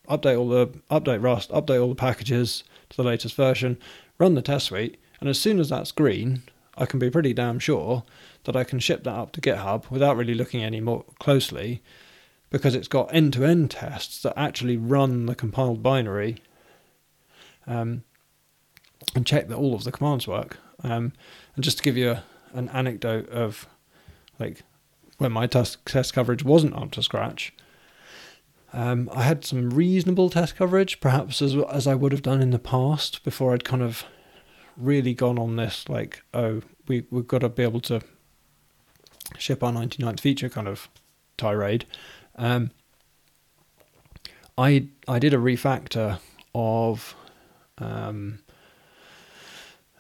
update 0.09 0.39
all 0.39 0.49
the 0.49 0.67
update 0.91 1.23
Rust, 1.23 1.51
update 1.51 1.81
all 1.81 1.89
the 1.89 1.95
packages 1.95 2.65
to 2.91 2.97
the 2.97 3.05
latest 3.05 3.35
version, 3.37 3.79
run 4.19 4.35
the 4.35 4.43
test 4.43 4.67
suite, 4.67 4.99
and 5.23 5.29
as 5.29 5.39
soon 5.39 5.61
as 5.61 5.69
that's 5.69 5.93
green, 5.93 6.43
I 6.77 6.85
can 6.85 6.99
be 6.99 7.09
pretty 7.09 7.33
damn 7.33 7.61
sure 7.61 8.03
that 8.43 8.57
I 8.57 8.65
can 8.65 8.81
ship 8.81 9.05
that 9.05 9.15
up 9.15 9.31
to 9.33 9.41
GitHub 9.41 9.89
without 9.89 10.17
really 10.17 10.35
looking 10.35 10.65
any 10.65 10.81
more 10.81 11.05
closely 11.21 11.81
because 12.51 12.75
it's 12.75 12.89
got 12.89 13.15
end 13.15 13.33
to 13.35 13.45
end 13.45 13.71
tests 13.71 14.21
that 14.23 14.37
actually 14.37 14.77
run 14.77 15.27
the 15.27 15.37
compiled 15.37 15.81
binary 15.81 16.39
um, 17.69 18.03
and 19.15 19.25
check 19.25 19.47
that 19.47 19.55
all 19.55 19.77
of 19.77 19.85
the 19.85 19.93
commands 19.93 20.27
work. 20.27 20.59
Um, 20.83 21.13
and 21.55 21.63
just 21.63 21.79
to 21.79 21.85
give 21.85 21.97
you 21.97 22.11
a, 22.11 22.25
an 22.53 22.69
anecdote 22.71 23.29
of 23.29 23.69
like 24.41 24.65
when 25.19 25.31
my 25.31 25.47
test, 25.47 25.85
coverage 26.13 26.43
wasn't 26.43 26.75
up 26.75 26.91
to 26.91 27.03
scratch, 27.05 27.55
um, 28.73 29.09
I 29.15 29.23
had 29.23 29.45
some 29.45 29.71
reasonable 29.71 30.31
test 30.31 30.57
coverage, 30.57 30.99
perhaps 30.99 31.41
as 31.41 31.55
as 31.71 31.87
I 31.87 31.95
would 31.95 32.11
have 32.11 32.23
done 32.23 32.43
in 32.43 32.51
the 32.51 32.59
past 32.59 33.23
before 33.23 33.55
I'd 33.55 33.63
kind 33.63 33.83
of 33.83 34.05
really 34.77 35.15
gone 35.15 35.39
on 35.39 35.57
this 35.57 35.89
like, 35.89 36.23
oh, 36.35 36.63
we 36.87 37.05
we've 37.11 37.27
got 37.27 37.41
to 37.41 37.49
be 37.49 37.63
able 37.63 37.81
to 37.81 38.01
ship 39.39 39.63
our 39.63 39.73
99th 39.73 40.21
feature 40.21 40.49
kind 40.49 40.69
of 40.69 40.89
tirade. 41.37 41.87
Um, 42.37 42.71
I 44.57 44.89
I 45.09 45.19
did 45.19 45.35
a 45.35 45.39
refactor 45.39 46.19
of 46.55 47.15
um, 47.79 48.41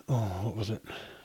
oh 0.08 0.40
what 0.42 0.56
was 0.56 0.70
it? 0.70 0.82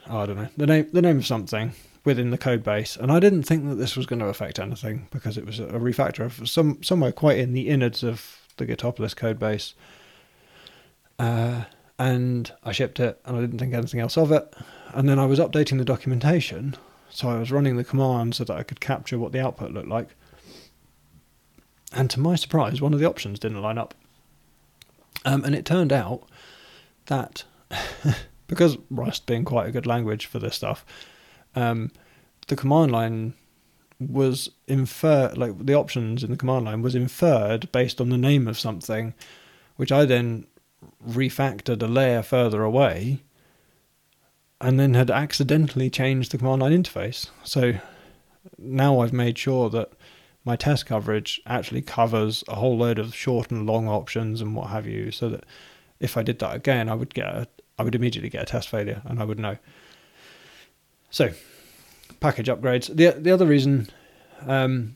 Oh, 0.09 0.19
I 0.19 0.25
don't 0.25 0.37
know 0.37 0.49
the 0.57 0.67
name 0.67 0.87
the 0.93 1.01
name 1.01 1.17
of 1.17 1.25
something 1.25 1.73
within 2.05 2.29
the 2.29 2.37
code 2.37 2.63
base, 2.63 2.95
and 2.95 3.11
I 3.11 3.19
didn't 3.19 3.43
think 3.43 3.67
that 3.67 3.75
this 3.75 3.97
was 3.97 4.05
going 4.05 4.19
to 4.19 4.27
affect 4.27 4.59
anything 4.59 5.07
because 5.11 5.37
it 5.37 5.45
was 5.45 5.59
a 5.59 5.65
refactor 5.65 6.25
of 6.25 6.49
some 6.49 6.81
somewhere 6.81 7.11
quite 7.11 7.37
in 7.37 7.53
the 7.53 7.67
innards 7.67 8.03
of 8.03 8.39
the 8.57 8.65
Gitopolis 8.65 9.15
code 9.15 9.39
base. 9.39 9.73
Uh, 11.19 11.63
and 11.99 12.51
I 12.63 12.71
shipped 12.71 12.99
it, 12.99 13.19
and 13.25 13.37
I 13.37 13.41
didn't 13.41 13.59
think 13.59 13.73
anything 13.73 13.99
else 13.99 14.17
of 14.17 14.31
it. 14.31 14.55
And 14.93 15.07
then 15.09 15.19
I 15.19 15.25
was 15.25 15.39
updating 15.39 15.77
the 15.77 15.85
documentation, 15.85 16.75
so 17.09 17.29
I 17.29 17.37
was 17.37 17.51
running 17.51 17.77
the 17.77 17.83
command 17.83 18.35
so 18.35 18.43
that 18.43 18.55
I 18.55 18.63
could 18.63 18.79
capture 18.79 19.17
what 19.17 19.31
the 19.31 19.39
output 19.39 19.71
looked 19.71 19.87
like. 19.87 20.09
And 21.93 22.09
to 22.11 22.19
my 22.19 22.35
surprise, 22.35 22.81
one 22.81 22.93
of 22.93 22.99
the 22.99 23.09
options 23.09 23.39
didn't 23.39 23.61
line 23.61 23.77
up. 23.77 23.93
Um, 25.25 25.43
and 25.43 25.55
it 25.55 25.65
turned 25.65 25.91
out 25.91 26.23
that 27.07 27.43
because 28.47 28.77
Rust 28.89 29.25
being 29.25 29.45
quite 29.45 29.67
a 29.67 29.71
good 29.71 29.85
language 29.85 30.25
for 30.25 30.39
this 30.39 30.55
stuff, 30.55 30.85
um, 31.55 31.91
the 32.47 32.55
command 32.55 32.91
line 32.91 33.33
was 33.99 34.51
inferred, 34.67 35.37
like 35.37 35.65
the 35.65 35.73
options 35.73 36.23
in 36.23 36.29
the 36.29 36.37
command 36.37 36.65
line 36.65 36.81
was 36.81 36.95
inferred 36.95 37.71
based 37.71 37.99
on 37.99 38.09
the 38.09 38.17
name 38.17 38.47
of 38.47 38.59
something, 38.59 39.13
which 39.75 39.91
I 39.91 40.05
then 40.05 40.45
refactored 41.05 41.81
a 41.81 41.87
layer 41.87 42.21
further 42.21 42.63
away 42.63 43.23
and 44.59 44.79
then 44.79 44.93
had 44.93 45.11
accidentally 45.11 45.89
changed 45.89 46.31
the 46.31 46.37
command 46.37 46.61
line 46.61 46.71
interface. 46.83 47.29
So 47.43 47.73
now 48.57 48.99
I've 48.99 49.13
made 49.13 49.37
sure 49.37 49.69
that 49.69 49.91
my 50.43 50.55
test 50.55 50.85
coverage 50.85 51.41
actually 51.45 51.81
covers 51.81 52.43
a 52.47 52.55
whole 52.55 52.77
load 52.77 52.99
of 52.99 53.13
short 53.13 53.51
and 53.51 53.67
long 53.67 53.87
options 53.87 54.41
and 54.41 54.55
what 54.55 54.69
have 54.69 54.87
you, 54.87 55.11
so 55.11 55.29
that 55.29 55.45
if 55.99 56.15
I 56.15 56.23
did 56.23 56.39
that 56.39 56.55
again, 56.55 56.89
I 56.89 56.95
would 56.95 57.13
get 57.13 57.25
a, 57.25 57.47
I 57.77 57.83
would 57.83 57.95
immediately 57.95 58.29
get 58.29 58.43
a 58.43 58.45
test 58.45 58.69
failure 58.69 59.01
and 59.05 59.19
I 59.19 59.25
would 59.25 59.39
know. 59.39 59.57
So, 61.09 61.31
package 62.19 62.47
upgrades. 62.47 62.95
The 62.95 63.11
the 63.11 63.31
other 63.31 63.45
reason 63.45 63.89
um, 64.45 64.95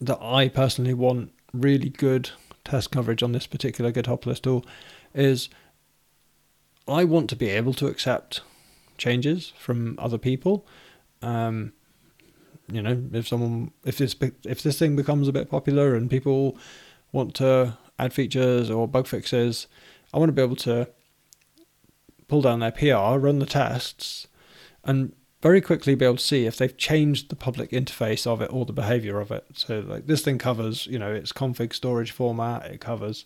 that 0.00 0.18
I 0.20 0.48
personally 0.48 0.94
want 0.94 1.32
really 1.52 1.88
good 1.88 2.30
test 2.68 2.90
coverage 2.90 3.22
on 3.22 3.32
this 3.32 3.46
particular 3.46 3.90
Gitopolis 3.90 4.40
tool 4.40 4.64
is 5.14 5.48
I 6.86 7.04
want 7.04 7.30
to 7.30 7.36
be 7.36 7.48
able 7.48 7.74
to 7.74 7.86
accept 7.86 8.42
changes 8.96 9.52
from 9.58 9.96
other 9.98 10.18
people. 10.18 10.66
Um, 11.22 11.72
you 12.70 12.82
know, 12.82 13.02
if 13.12 13.28
someone 13.28 13.72
if 13.84 13.98
this 13.98 14.14
if 14.44 14.62
this 14.62 14.78
thing 14.78 14.96
becomes 14.96 15.28
a 15.28 15.32
bit 15.32 15.50
popular 15.50 15.94
and 15.94 16.10
people 16.10 16.56
want 17.12 17.34
to 17.36 17.78
add 17.98 18.12
features 18.12 18.70
or 18.70 18.86
bug 18.86 19.06
fixes, 19.06 19.66
I 20.12 20.18
want 20.18 20.28
to 20.28 20.34
be 20.34 20.42
able 20.42 20.56
to 20.56 20.88
pull 22.28 22.42
down 22.42 22.60
their 22.60 22.70
PR, 22.70 23.18
run 23.18 23.38
the 23.38 23.46
tests, 23.46 24.28
and 24.84 25.14
very 25.40 25.60
quickly 25.60 25.94
be 25.94 26.04
able 26.04 26.16
to 26.16 26.22
see 26.22 26.46
if 26.46 26.56
they've 26.56 26.76
changed 26.76 27.28
the 27.28 27.36
public 27.36 27.70
interface 27.70 28.26
of 28.26 28.42
it 28.42 28.52
or 28.52 28.64
the 28.64 28.72
behavior 28.72 29.20
of 29.20 29.30
it. 29.30 29.44
So 29.54 29.80
like 29.80 30.06
this 30.06 30.22
thing 30.22 30.38
covers, 30.38 30.86
you 30.86 30.98
know, 30.98 31.12
its 31.12 31.32
config 31.32 31.72
storage 31.72 32.10
format, 32.10 32.66
it 32.66 32.80
covers 32.80 33.24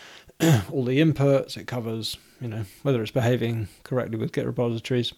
all 0.72 0.84
the 0.84 1.00
inputs, 1.00 1.56
it 1.56 1.66
covers, 1.66 2.16
you 2.40 2.48
know, 2.48 2.64
whether 2.82 3.02
it's 3.02 3.10
behaving 3.10 3.68
correctly 3.84 4.16
with 4.16 4.32
Git 4.32 4.46
repositories. 4.46 5.12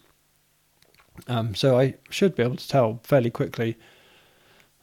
Um, 1.27 1.55
so 1.55 1.79
I 1.79 1.95
should 2.09 2.35
be 2.35 2.43
able 2.43 2.57
to 2.57 2.67
tell 2.67 2.99
fairly 3.03 3.29
quickly 3.29 3.77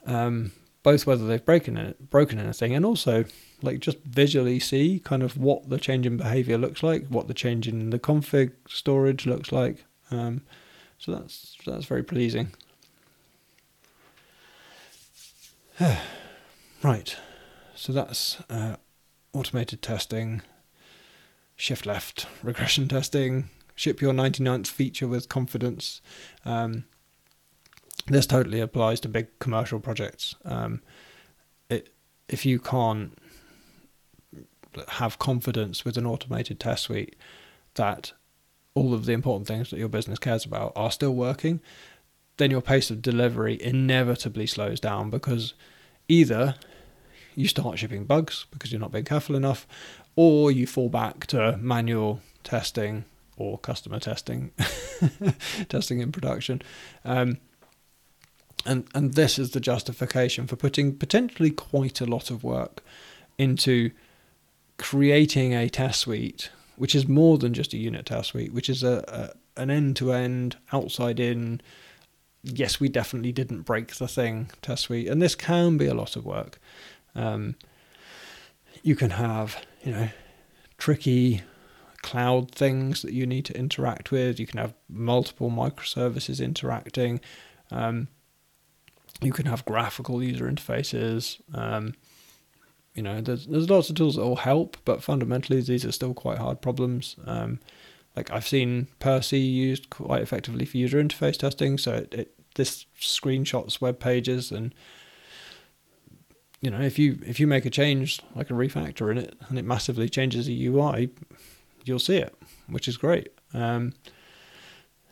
um, 0.07 0.53
both 0.83 1.07
whether 1.07 1.27
they've 1.27 1.45
broken 1.45 1.77
it, 1.77 2.11
broken 2.11 2.39
anything, 2.39 2.75
and 2.75 2.87
also 2.87 3.25
like 3.63 3.81
just 3.81 3.99
visually 4.05 4.59
see 4.59 5.01
kind 5.01 5.23
of 5.23 5.37
what 5.37 5.69
the 5.69 5.79
change 5.79 6.07
in 6.07 6.17
behavior 6.17 6.57
looks 6.57 6.83
like, 6.83 7.07
what 7.09 7.29
the 7.29 7.35
change 7.35 7.69
in 7.69 7.91
the 7.91 7.99
config 7.99 8.53
storage 8.67 9.27
looks 9.27 9.53
like. 9.53 9.85
Um, 10.11 10.43
so 11.01 11.13
that's 11.13 11.57
that's 11.65 11.87
very 11.87 12.03
pleasing. 12.03 12.53
right, 16.83 17.17
so 17.75 17.93
that's 17.93 18.39
uh, 18.51 18.77
automated 19.33 19.81
testing, 19.81 20.43
shift 21.57 21.87
left 21.87 22.27
regression 22.43 22.87
testing, 22.87 23.49
ship 23.75 24.03
your 24.03 24.13
99th 24.13 24.67
feature 24.67 25.09
with 25.09 25.31
confidence. 25.31 26.03
Um, 26.45 26.85
this 28.07 28.27
totally 28.27 28.61
applies 28.61 29.01
to 29.01 29.09
big 29.09 29.39
commercial 29.39 29.81
projects. 29.81 30.35
Um, 30.45 30.83
it, 31.71 31.95
if 32.29 32.45
you 32.45 32.59
can't 32.59 33.17
have 34.89 35.19
confidence 35.19 35.83
with 35.85 35.97
an 35.97 36.07
automated 36.07 36.61
test 36.61 36.85
suite 36.85 37.17
that 37.75 38.13
all 38.75 38.95
of 38.95 39.05
the 39.05 39.13
important 39.13 39.47
things 39.47 39.71
that 39.71 39.79
your 39.79 39.89
business 39.89 40.19
cares 40.19 40.45
about 40.45 40.73
are 40.77 40.91
still 40.91 41.15
working, 41.15 41.61
then 42.37 42.51
your 42.51 42.63
pace 42.63 42.91
of 42.91 43.03
delivery 43.03 43.61
inevitably 43.63 44.47
slows 44.47 44.81
down 44.81 45.11
because 45.11 45.55
either 46.09 46.55
you 47.35 47.47
start 47.47 47.79
shipping 47.79 48.05
bugs 48.05 48.47
because 48.51 48.73
you're 48.73 48.81
not 48.81 48.93
being 48.93 49.05
careful 49.05 49.37
enough, 49.37 49.67
or 50.17 50.51
you 50.51 50.67
fall 50.67 50.89
back 50.89 51.27
to 51.27 51.57
manual 51.59 52.21
testing 52.43 53.05
or 53.37 53.59
customer 53.59 53.99
testing, 53.99 54.51
testing 55.69 56.01
in 56.01 56.13
production. 56.13 56.63
Um, 57.05 57.39
and 58.67 58.87
and 58.95 59.15
this 59.15 59.39
is 59.39 59.53
the 59.53 59.61
justification 59.61 60.47
for 60.47 60.57
putting 60.57 60.97
potentially 60.97 61.51
quite 61.51 62.01
a 62.01 62.07
lot 62.07 62.31
of 62.31 62.45
work 62.45 62.83
into 63.39 63.91
creating 64.77 65.55
a 65.55 65.69
test 65.69 66.01
suite 66.01 66.51
which 66.81 66.95
is 66.95 67.07
more 67.07 67.37
than 67.37 67.53
just 67.53 67.75
a 67.75 67.77
unit 67.77 68.07
test 68.07 68.31
suite, 68.31 68.55
which 68.55 68.71
is 68.71 68.83
a, 68.83 69.05
a 69.07 69.61
an 69.61 69.69
end 69.71 69.97
to 69.97 70.15
end, 70.15 70.57
outside 70.73 71.21
in. 71.21 71.61
Yes, 72.43 72.81
we 72.81 72.89
definitely 72.89 73.33
didn't 73.33 73.67
break 73.67 73.97
the 73.97 74.09
thing 74.09 74.51
test 74.63 74.85
suite, 74.85 75.07
and 75.07 75.21
this 75.21 75.35
can 75.35 75.77
be 75.77 75.85
a 75.85 75.93
lot 75.93 76.17
of 76.17 76.25
work. 76.25 76.59
Um, 77.15 77.57
you 78.83 78.97
can 78.97 79.11
have, 79.11 79.63
you 79.85 79.93
know, 79.93 80.09
tricky 80.79 81.43
cloud 82.01 82.51
things 82.51 83.03
that 83.03 83.13
you 83.13 83.27
need 83.27 83.45
to 83.45 83.59
interact 83.59 84.11
with. 84.11 84.41
You 84.41 84.47
can 84.47 84.59
have 84.59 84.73
multiple 84.89 85.51
microservices 85.51 86.43
interacting. 86.43 87.21
Um, 87.71 88.09
you 89.21 89.33
can 89.33 89.45
have 89.45 89.67
graphical 89.67 90.23
user 90.23 90.51
interfaces. 90.51 91.43
Um, 91.55 91.93
you 92.95 93.03
know, 93.03 93.21
there's 93.21 93.47
there's 93.47 93.71
lots 93.71 93.89
of 93.91 93.97
tools 93.97 94.17
that 94.17 94.23
will 94.23 94.37
help, 94.37 94.77
but 94.85 95.03
fundamentally 95.03 95.61
these 95.61 95.85
are 95.85 95.93
still 95.93 96.15
quite 96.15 96.39
hard 96.39 96.61
problems. 96.61 97.17
Um, 97.27 97.61
like 98.17 98.31
I've 98.31 98.47
seen 98.47 98.89
Percy 98.99 99.39
used 99.39 99.91
quite 99.91 100.23
effectively 100.23 100.65
for 100.65 100.77
user 100.77 101.03
interface 101.03 101.37
testing, 101.37 101.79
so 101.79 101.95
it, 101.95 102.15
it 102.15 102.35
this 102.57 102.87
screenshots 103.01 103.81
web 103.81 104.01
pages 104.01 104.51
and 104.51 104.75
you 106.61 106.69
know 106.69 106.81
if 106.81 106.99
you 106.99 107.19
if 107.25 107.39
you 107.39 107.47
make 107.47 107.65
a 107.65 107.71
change 107.71 108.21
like 108.35 108.51
a 108.51 108.55
refactor 108.55 109.11
in 109.11 109.19
it 109.19 109.37
and 109.49 109.59
it 109.59 109.65
massively 109.65 110.09
changes 110.09 110.47
the 110.47 110.67
UI, 110.67 111.11
you'll 111.85 111.99
see 112.01 112.17
it, 112.17 112.35
which 112.67 112.89
is 112.89 112.97
great. 112.97 113.29
Um, 113.55 113.95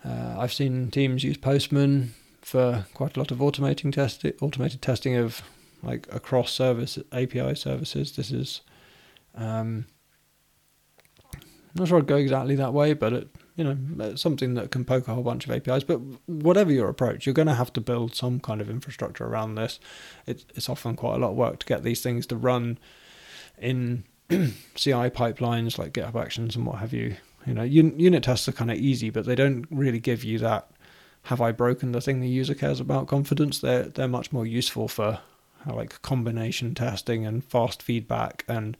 uh, 0.05 0.37
I've 0.39 0.53
seen 0.53 0.91
teams 0.91 1.25
use 1.25 1.37
Postman 1.37 2.15
for 2.41 2.87
quite 2.95 3.17
a 3.17 3.21
lot 3.21 3.31
of 3.31 3.39
automating 3.39 3.93
test 3.93 4.25
automated 4.41 4.83
testing 4.83 5.15
of 5.15 5.43
like 5.83 6.07
across 6.13 6.53
service 6.53 6.99
API 7.13 7.55
services. 7.55 8.17
This 8.17 8.31
is 8.31 8.63
um, 9.35 9.87
I'm 11.79 11.83
not 11.83 11.89
sure 11.89 11.99
I'd 11.99 12.07
go 12.07 12.17
exactly 12.17 12.57
that 12.57 12.73
way, 12.73 12.93
but 12.95 13.13
it, 13.13 13.29
you 13.57 13.65
know, 13.65 14.15
something 14.17 14.55
that 14.55 14.71
can 14.71 14.85
poke 14.85 15.07
a 15.07 15.15
whole 15.15 15.23
bunch 15.23 15.47
of 15.47 15.53
APIs. 15.53 15.85
But 15.85 16.01
whatever 16.27 16.73
your 16.73 16.89
approach, 16.89 17.27
you're 17.27 17.35
going 17.35 17.49
to 17.49 17.55
have 17.55 17.73
to 17.75 17.81
build 17.81 18.15
some 18.15 18.41
kind 18.41 18.61
of 18.61 18.71
infrastructure 18.71 19.25
around 19.25 19.55
this. 19.55 19.79
It, 20.27 20.45
it's 20.55 20.69
often 20.69 20.97
quite 20.97 21.17
a 21.17 21.19
lot 21.19 21.31
of 21.31 21.37
work 21.37 21.59
to 21.61 21.67
get 21.67 21.83
these 21.83 22.01
things 22.01 22.27
to 22.29 22.37
run 22.37 22.79
in 23.59 24.05
CI 24.31 25.11
pipelines 25.11 25.79
like 25.79 25.93
GitHub 25.93 26.21
Actions 26.21 26.57
and 26.57 26.67
what 26.67 26.79
have 26.79 26.93
you. 26.93 27.17
You 27.47 27.55
know, 27.55 27.63
unit 27.63 28.25
tests 28.25 28.49
are 28.49 28.53
kind 28.53 28.71
of 28.71 28.77
easy, 28.77 29.11
but 29.11 29.25
they 29.25 29.35
don't 29.35 29.67
really 29.71 30.01
give 30.01 30.25
you 30.25 30.39
that. 30.41 30.71
Have 31.25 31.41
I 31.41 31.53
broken 31.53 31.93
the 31.93 32.01
thing 32.01 32.21
the 32.21 32.29
user 32.29 32.55
cares 32.55 32.81
about? 32.81 33.09
Confidence. 33.09 33.59
They're 33.61 33.85
they're 33.85 34.09
much 34.09 34.33
more 34.33 34.47
useful 34.47 34.89
for 34.89 35.21
like 35.67 36.01
combination 36.03 36.75
testing 36.75 37.27
and 37.27 37.45
fast 37.45 37.83
feedback 37.83 38.45
and 38.49 38.77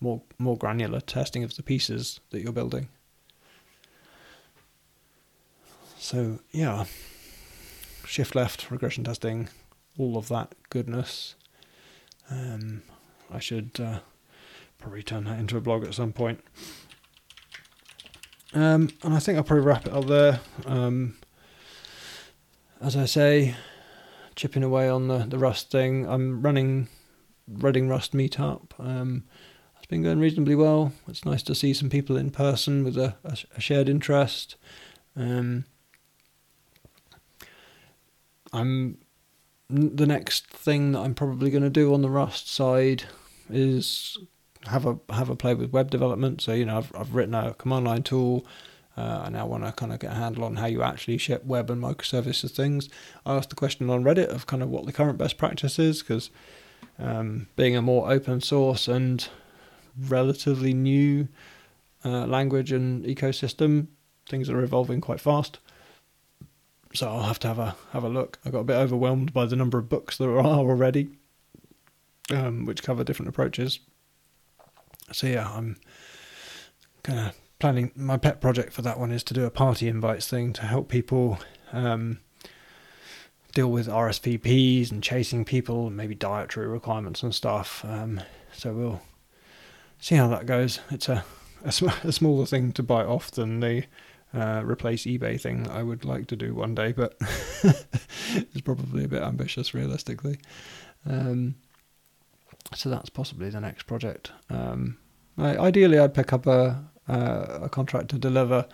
more 0.00 0.22
more 0.38 0.56
granular 0.56 1.00
testing 1.00 1.44
of 1.44 1.56
the 1.56 1.62
pieces 1.62 2.20
that 2.30 2.42
you're 2.42 2.52
building. 2.52 2.88
So 5.98 6.40
yeah, 6.50 6.84
shift 8.04 8.34
left 8.34 8.70
regression 8.70 9.04
testing, 9.04 9.48
all 9.98 10.16
of 10.16 10.28
that 10.28 10.54
goodness. 10.68 11.36
Um, 12.30 12.82
I 13.30 13.38
should 13.38 13.78
uh, 13.78 14.00
probably 14.78 15.02
turn 15.02 15.24
that 15.24 15.38
into 15.38 15.56
a 15.56 15.60
blog 15.60 15.84
at 15.86 15.94
some 15.94 16.12
point. 16.12 16.40
Um, 18.54 18.90
and 19.02 19.14
I 19.14 19.18
think 19.18 19.38
I'll 19.38 19.44
probably 19.44 19.64
wrap 19.64 19.86
it 19.86 19.92
up 19.92 20.06
there. 20.06 20.40
Um, 20.66 21.16
as 22.80 22.96
I 22.96 23.06
say, 23.06 23.54
chipping 24.34 24.62
away 24.62 24.88
on 24.88 25.08
the, 25.08 25.18
the 25.18 25.38
Rust 25.38 25.70
thing. 25.70 26.06
I'm 26.06 26.42
running 26.42 26.88
Reading 27.48 27.88
Rust 27.88 28.12
meetup. 28.12 28.70
Um, 28.78 29.24
it's 29.76 29.86
been 29.86 30.02
going 30.02 30.20
reasonably 30.20 30.54
well. 30.54 30.92
It's 31.08 31.24
nice 31.24 31.42
to 31.44 31.54
see 31.54 31.74
some 31.74 31.90
people 31.90 32.16
in 32.16 32.30
person 32.30 32.84
with 32.84 32.96
a, 32.96 33.16
a, 33.24 33.36
a 33.56 33.60
shared 33.60 33.88
interest. 33.88 34.56
Um, 35.16 35.64
I'm 38.52 38.98
the 39.68 40.06
next 40.06 40.46
thing 40.48 40.92
that 40.92 41.00
I'm 41.00 41.14
probably 41.14 41.50
going 41.50 41.62
to 41.62 41.70
do 41.70 41.94
on 41.94 42.02
the 42.02 42.10
Rust 42.10 42.50
side 42.52 43.04
is 43.50 44.18
have 44.66 44.86
a 44.86 44.98
have 45.10 45.30
a 45.30 45.36
play 45.36 45.54
with 45.54 45.72
web 45.72 45.90
development. 45.90 46.40
So 46.40 46.52
you 46.52 46.66
know, 46.66 46.78
I've 46.78 46.92
I've 46.94 47.14
written 47.14 47.34
a 47.34 47.54
command 47.54 47.86
line 47.86 48.02
tool. 48.02 48.46
Uh, 48.96 49.22
I 49.24 49.28
now 49.30 49.46
want 49.46 49.64
to 49.64 49.72
kind 49.72 49.92
of 49.92 50.00
get 50.00 50.12
a 50.12 50.16
handle 50.16 50.44
on 50.44 50.56
how 50.56 50.66
you 50.66 50.82
actually 50.82 51.16
ship 51.18 51.44
web 51.44 51.70
and 51.70 51.82
microservices 51.82 52.50
things. 52.50 52.88
I 53.24 53.36
asked 53.36 53.50
the 53.50 53.56
question 53.56 53.88
on 53.88 54.04
Reddit 54.04 54.28
of 54.28 54.46
kind 54.46 54.62
of 54.62 54.68
what 54.68 54.84
the 54.84 54.92
current 54.92 55.18
best 55.18 55.38
practice 55.38 55.78
is 55.78 56.02
because 56.02 56.30
um, 56.98 57.46
being 57.56 57.74
a 57.74 57.82
more 57.82 58.10
open 58.10 58.40
source 58.40 58.88
and 58.88 59.26
relatively 59.98 60.74
new 60.74 61.28
uh, 62.04 62.26
language 62.26 62.70
and 62.70 63.04
ecosystem, 63.04 63.86
things 64.28 64.50
are 64.50 64.62
evolving 64.62 65.00
quite 65.00 65.20
fast 65.20 65.58
so 66.94 67.08
I'll 67.08 67.22
have 67.22 67.38
to 67.40 67.48
have 67.48 67.58
a 67.58 67.76
have 67.92 68.04
a 68.04 68.08
look. 68.08 68.38
I 68.44 68.50
got 68.50 68.60
a 68.60 68.64
bit 68.64 68.76
overwhelmed 68.76 69.32
by 69.32 69.46
the 69.46 69.56
number 69.56 69.78
of 69.78 69.88
books 69.88 70.18
there 70.18 70.38
are 70.38 70.44
already, 70.44 71.08
um, 72.30 72.64
which 72.64 72.82
cover 72.82 73.04
different 73.04 73.28
approaches. 73.28 73.80
So 75.12 75.26
yeah, 75.26 75.50
I'm 75.50 75.76
of 77.08 77.34
planning. 77.62 77.92
My 77.94 78.16
pet 78.16 78.40
project 78.40 78.72
for 78.72 78.82
that 78.82 78.98
one 78.98 79.12
is 79.12 79.22
to 79.24 79.34
do 79.34 79.44
a 79.44 79.50
party 79.50 79.86
invites 79.86 80.26
thing 80.26 80.52
to 80.54 80.62
help 80.62 80.88
people 80.88 81.38
um, 81.72 82.18
deal 83.54 83.70
with 83.70 83.86
RSVPs 83.86 84.90
and 84.90 85.00
chasing 85.00 85.44
people, 85.44 85.86
and 85.86 85.96
maybe 85.96 86.16
dietary 86.16 86.66
requirements 86.66 87.22
and 87.22 87.32
stuff. 87.32 87.84
Um, 87.84 88.20
so 88.52 88.72
we'll 88.72 89.02
see 90.00 90.16
how 90.16 90.26
that 90.26 90.44
goes. 90.44 90.80
It's 90.90 91.08
a 91.08 91.24
a, 91.64 91.70
sm- 91.70 91.88
a 92.02 92.10
smaller 92.10 92.46
thing 92.46 92.72
to 92.72 92.82
bite 92.82 93.06
off 93.06 93.30
than 93.30 93.60
the 93.60 93.84
uh, 94.34 94.62
replace 94.64 95.04
eBay 95.04 95.40
thing 95.40 95.68
I 95.68 95.84
would 95.84 96.04
like 96.04 96.26
to 96.28 96.36
do 96.36 96.54
one 96.54 96.74
day, 96.74 96.90
but 96.90 97.16
it's 97.62 98.60
probably 98.62 99.04
a 99.04 99.08
bit 99.08 99.22
ambitious 99.22 99.72
realistically. 99.72 100.40
Um, 101.08 101.54
so 102.74 102.88
that's 102.88 103.10
possibly 103.10 103.50
the 103.50 103.60
next 103.60 103.84
project. 103.84 104.32
Um, 104.50 104.98
I, 105.38 105.56
ideally, 105.56 106.00
I'd 106.00 106.12
pick 106.12 106.32
up 106.32 106.48
a, 106.48 106.82
a, 107.12 107.64
a 107.64 107.68
contract 107.68 108.08
to 108.10 108.18
deliver 108.18 108.66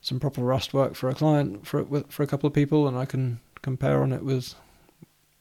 some 0.00 0.18
proper 0.18 0.42
Rust 0.42 0.74
work 0.74 0.94
for 0.94 1.08
a 1.08 1.14
client 1.14 1.66
for 1.66 1.84
for 2.08 2.22
a 2.22 2.26
couple 2.26 2.46
of 2.46 2.52
people, 2.52 2.88
and 2.88 2.98
I 2.98 3.06
can 3.06 3.40
compare 3.62 4.02
on 4.02 4.12
it 4.12 4.24
with 4.24 4.54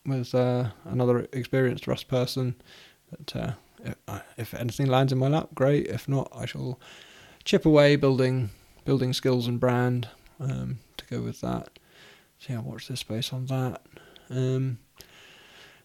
with 0.05 0.33
uh, 0.33 0.71
another 0.85 1.27
experienced 1.33 1.87
Rust 1.87 2.07
person. 2.07 2.55
That 3.09 3.35
uh, 3.35 3.51
if, 3.83 4.23
if 4.37 4.53
anything 4.53 4.87
lands 4.87 5.11
in 5.11 5.19
my 5.19 5.27
lap, 5.27 5.49
great. 5.55 5.87
If 5.87 6.07
not, 6.07 6.31
I 6.35 6.45
shall 6.45 6.79
chip 7.43 7.65
away 7.65 7.95
building 7.95 8.51
building 8.85 9.13
skills 9.13 9.47
and 9.47 9.59
brand 9.59 10.09
um, 10.39 10.79
to 10.97 11.05
go 11.05 11.21
with 11.21 11.41
that. 11.41 11.79
So 12.39 12.53
yeah, 12.53 12.59
watch 12.59 12.87
this 12.87 12.99
space 12.99 13.31
on 13.33 13.45
that. 13.47 13.81
Um, 14.29 14.79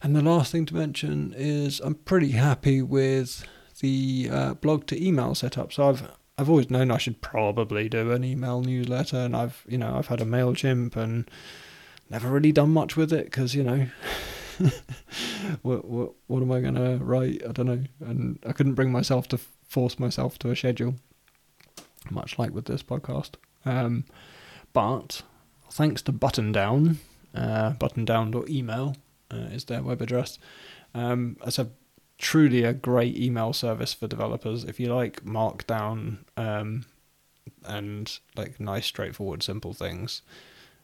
and 0.03 0.14
the 0.14 0.22
last 0.22 0.53
thing 0.53 0.66
to 0.66 0.75
mention 0.75 1.35
is 1.37 1.81
I'm 1.81 1.94
pretty 1.94 2.33
happy 2.33 2.81
with 2.83 3.46
the 3.81 4.29
uh, 4.31 4.55
blog 4.55 4.87
to 4.87 5.03
email 5.03 5.35
setup. 5.35 5.72
So 5.72 5.88
I've 5.88 6.11
I've 6.38 6.51
always 6.51 6.70
known 6.70 6.90
I 6.90 6.99
should 6.99 7.22
probably 7.22 7.88
do 7.88 8.12
an 8.12 8.25
email 8.25 8.61
newsletter, 8.61 9.18
and 9.18 9.37
I've 9.37 9.64
you 9.68 9.79
know 9.79 9.96
I've 9.96 10.09
had 10.09 10.20
a 10.20 10.27
Mailchimp 10.27 10.96
and 10.96 11.31
never 12.11 12.29
really 12.29 12.53
done 12.53 12.70
much 12.70 12.96
with 12.96 13.12
it 13.12 13.25
because 13.27 13.55
you 13.55 13.62
know 13.62 13.87
what 15.62 15.85
what 15.85 16.12
what 16.27 16.42
am 16.42 16.53
I 16.53 16.61
gonna 16.61 16.96
write? 16.99 17.42
I 17.49 17.53
don't 17.53 17.66
know, 17.66 17.85
and 18.01 18.38
I 18.46 18.53
couldn't 18.53 18.75
bring 18.75 18.92
myself 18.92 19.29
to 19.29 19.38
force 19.38 19.99
myself 19.99 20.38
to 20.40 20.51
a 20.51 20.57
schedule 20.57 20.94
much 22.11 22.38
like 22.38 22.53
with 22.53 22.66
this 22.66 22.83
podcast. 22.83 23.33
Um, 23.64 24.05
but 24.72 25.22
thanks 25.70 26.03
to 26.03 26.12
Button 26.12 26.53
Buttondown, 26.53 26.96
uh, 27.35 27.72
buttondown.email 27.72 28.96
uh, 29.31 29.37
is 29.37 29.64
their 29.64 29.83
web 29.83 30.01
address. 30.01 30.38
Um, 30.94 31.37
it's 31.46 31.59
a 31.59 31.68
truly 32.18 32.64
a 32.64 32.72
great 32.72 33.16
email 33.16 33.52
service 33.52 33.92
for 33.92 34.07
developers. 34.07 34.64
If 34.64 34.81
you 34.81 34.94
like 34.94 35.24
Markdown 35.24 36.18
um, 36.37 36.87
and 37.64 38.18
like 38.37 38.59
nice, 38.59 38.87
straightforward, 38.87 39.42
simple 39.42 39.72
things, 39.72 40.22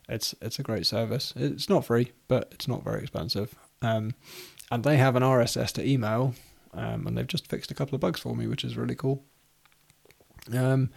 it's 0.09 0.35
it's 0.40 0.59
a 0.59 0.62
great 0.62 0.87
service. 0.87 1.33
It's 1.37 1.68
not 1.68 1.85
free, 1.85 2.12
but 2.29 2.49
it's 2.53 2.68
not 2.68 2.85
very 2.85 3.03
expensive. 3.03 3.55
Um, 3.81 4.14
and 4.71 4.85
they 4.85 4.97
have 4.97 5.16
an 5.16 5.23
RSS 5.23 5.73
to 5.73 5.87
email, 5.87 6.35
um, 6.75 7.07
and 7.07 7.16
they've 7.16 7.27
just 7.27 7.49
fixed 7.49 7.71
a 7.71 7.75
couple 7.75 7.95
of 7.95 8.01
bugs 8.01 8.21
for 8.21 8.35
me, 8.35 8.47
which 8.47 8.64
is 8.64 8.77
really 8.77 8.95
cool. 8.95 9.25
Um, 10.53 10.90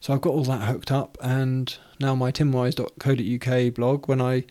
so 0.00 0.14
I've 0.14 0.20
got 0.20 0.30
all 0.32 0.44
that 0.44 0.68
hooked 0.68 0.92
up, 0.92 1.16
and 1.20 1.76
now 1.98 2.14
my 2.14 2.30
timwise.co.uk 2.30 3.74
blog, 3.74 4.08
when 4.08 4.20
I 4.20 4.44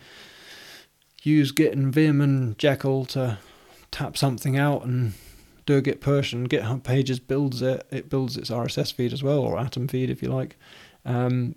use 1.23 1.51
Git 1.51 1.75
and 1.75 1.93
Vim 1.93 2.21
and 2.21 2.57
Jekyll 2.57 3.05
to 3.05 3.39
tap 3.91 4.17
something 4.17 4.57
out 4.57 4.83
and 4.83 5.13
do 5.65 5.77
a 5.77 5.81
Git 5.81 6.01
push, 6.01 6.33
and 6.33 6.49
GitHub 6.49 6.83
Pages 6.83 7.19
builds 7.19 7.61
it. 7.61 7.85
It 7.91 8.09
builds 8.09 8.37
its 8.37 8.49
RSS 8.49 8.93
feed 8.93 9.13
as 9.13 9.23
well, 9.23 9.39
or 9.39 9.57
Atom 9.57 9.87
feed 9.87 10.09
if 10.09 10.21
you 10.21 10.29
like. 10.29 10.57
Um, 11.05 11.55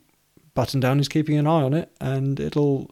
Buttondown 0.57 1.01
is 1.01 1.09
keeping 1.09 1.39
an 1.39 1.47
eye 1.47 1.63
on 1.63 1.75
it, 1.75 1.93
and 2.01 2.41
it'll 2.41 2.91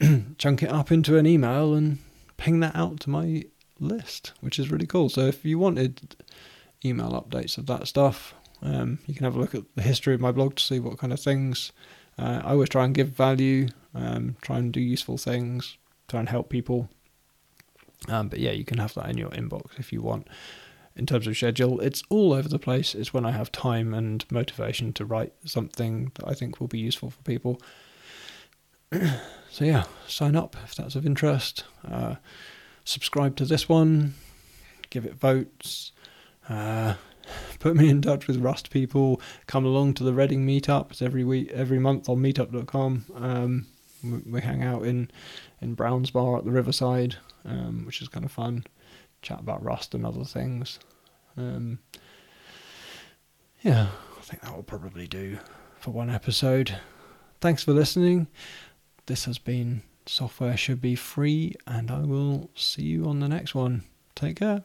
chunk 0.38 0.62
it 0.62 0.70
up 0.70 0.90
into 0.90 1.16
an 1.16 1.26
email 1.26 1.74
and 1.74 1.98
ping 2.36 2.60
that 2.60 2.74
out 2.74 3.00
to 3.00 3.10
my 3.10 3.44
list, 3.78 4.32
which 4.40 4.58
is 4.58 4.70
really 4.70 4.86
cool. 4.86 5.08
So 5.08 5.22
if 5.22 5.44
you 5.44 5.58
wanted 5.58 6.16
email 6.84 7.10
updates 7.12 7.58
of 7.58 7.66
that 7.66 7.86
stuff, 7.86 8.34
um, 8.62 8.98
you 9.06 9.14
can 9.14 9.24
have 9.24 9.36
a 9.36 9.40
look 9.40 9.54
at 9.54 9.64
the 9.74 9.82
history 9.82 10.14
of 10.14 10.20
my 10.20 10.32
blog 10.32 10.56
to 10.56 10.62
see 10.62 10.80
what 10.80 10.98
kind 10.98 11.12
of 11.12 11.20
things. 11.20 11.72
Uh, 12.18 12.40
I 12.44 12.50
always 12.52 12.68
try 12.68 12.84
and 12.84 12.94
give 12.94 13.08
value, 13.08 13.68
um, 13.94 14.36
try 14.40 14.58
and 14.58 14.72
do 14.72 14.80
useful 14.80 15.18
things, 15.18 15.76
try 16.08 16.20
and 16.20 16.28
help 16.28 16.48
people. 16.48 16.88
Um, 18.08 18.28
but 18.28 18.38
yeah, 18.38 18.52
you 18.52 18.64
can 18.64 18.78
have 18.78 18.94
that 18.94 19.08
in 19.08 19.18
your 19.18 19.30
inbox 19.30 19.78
if 19.78 19.92
you 19.92 20.02
want. 20.02 20.28
In 20.96 21.06
terms 21.06 21.26
of 21.26 21.36
schedule, 21.36 21.80
it's 21.80 22.02
all 22.08 22.32
over 22.32 22.48
the 22.48 22.58
place. 22.58 22.94
It's 22.94 23.12
when 23.12 23.26
I 23.26 23.32
have 23.32 23.50
time 23.50 23.92
and 23.92 24.24
motivation 24.30 24.92
to 24.94 25.04
write 25.04 25.32
something 25.44 26.12
that 26.14 26.28
I 26.28 26.34
think 26.34 26.60
will 26.60 26.68
be 26.68 26.78
useful 26.78 27.10
for 27.10 27.20
people. 27.22 27.60
so 29.50 29.64
yeah, 29.64 29.84
sign 30.06 30.36
up 30.36 30.56
if 30.64 30.74
that's 30.76 30.94
of 30.94 31.04
interest. 31.04 31.64
Uh, 31.86 32.16
subscribe 32.84 33.34
to 33.36 33.44
this 33.44 33.68
one, 33.68 34.14
give 34.90 35.04
it 35.04 35.14
votes. 35.14 35.90
Uh, 36.48 36.94
put 37.58 37.74
me 37.74 37.88
in 37.88 38.00
touch 38.00 38.28
with 38.28 38.36
Rust 38.36 38.70
people. 38.70 39.20
Come 39.46 39.64
along 39.64 39.94
to 39.94 40.04
the 40.04 40.14
Reading 40.14 40.46
meetup. 40.46 40.92
It's 40.92 41.02
every 41.02 41.24
week, 41.24 41.50
every 41.50 41.78
month 41.78 42.08
on 42.08 42.18
Meetup.com. 42.18 43.06
Um, 43.16 43.66
we, 44.26 44.40
hang 44.40 44.62
out 44.62 44.84
in 44.84 45.10
in 45.60 45.74
Brown's 45.74 46.10
Bar 46.10 46.38
at 46.38 46.44
the 46.44 46.50
Riverside, 46.50 47.16
um, 47.44 47.84
which 47.86 48.02
is 48.02 48.08
kind 48.08 48.24
of 48.24 48.32
fun. 48.32 48.64
Chat 49.22 49.40
about 49.40 49.62
Rust 49.62 49.94
and 49.94 50.04
other 50.04 50.24
things. 50.24 50.78
Um, 51.36 51.78
yeah, 53.62 53.88
I 54.18 54.20
think 54.20 54.42
that 54.42 54.54
will 54.54 54.62
probably 54.62 55.06
do 55.06 55.38
for 55.80 55.90
one 55.90 56.10
episode. 56.10 56.76
Thanks 57.40 57.64
for 57.64 57.72
listening. 57.72 58.26
This 59.06 59.24
has 59.24 59.38
been 59.38 59.82
Software 60.06 60.56
Should 60.56 60.80
Be 60.80 60.94
Free, 60.94 61.54
and 61.66 61.90
I 61.90 62.00
will 62.00 62.50
see 62.54 62.82
you 62.82 63.06
on 63.06 63.20
the 63.20 63.28
next 63.28 63.54
one. 63.54 63.84
Take 64.14 64.36
care. 64.36 64.64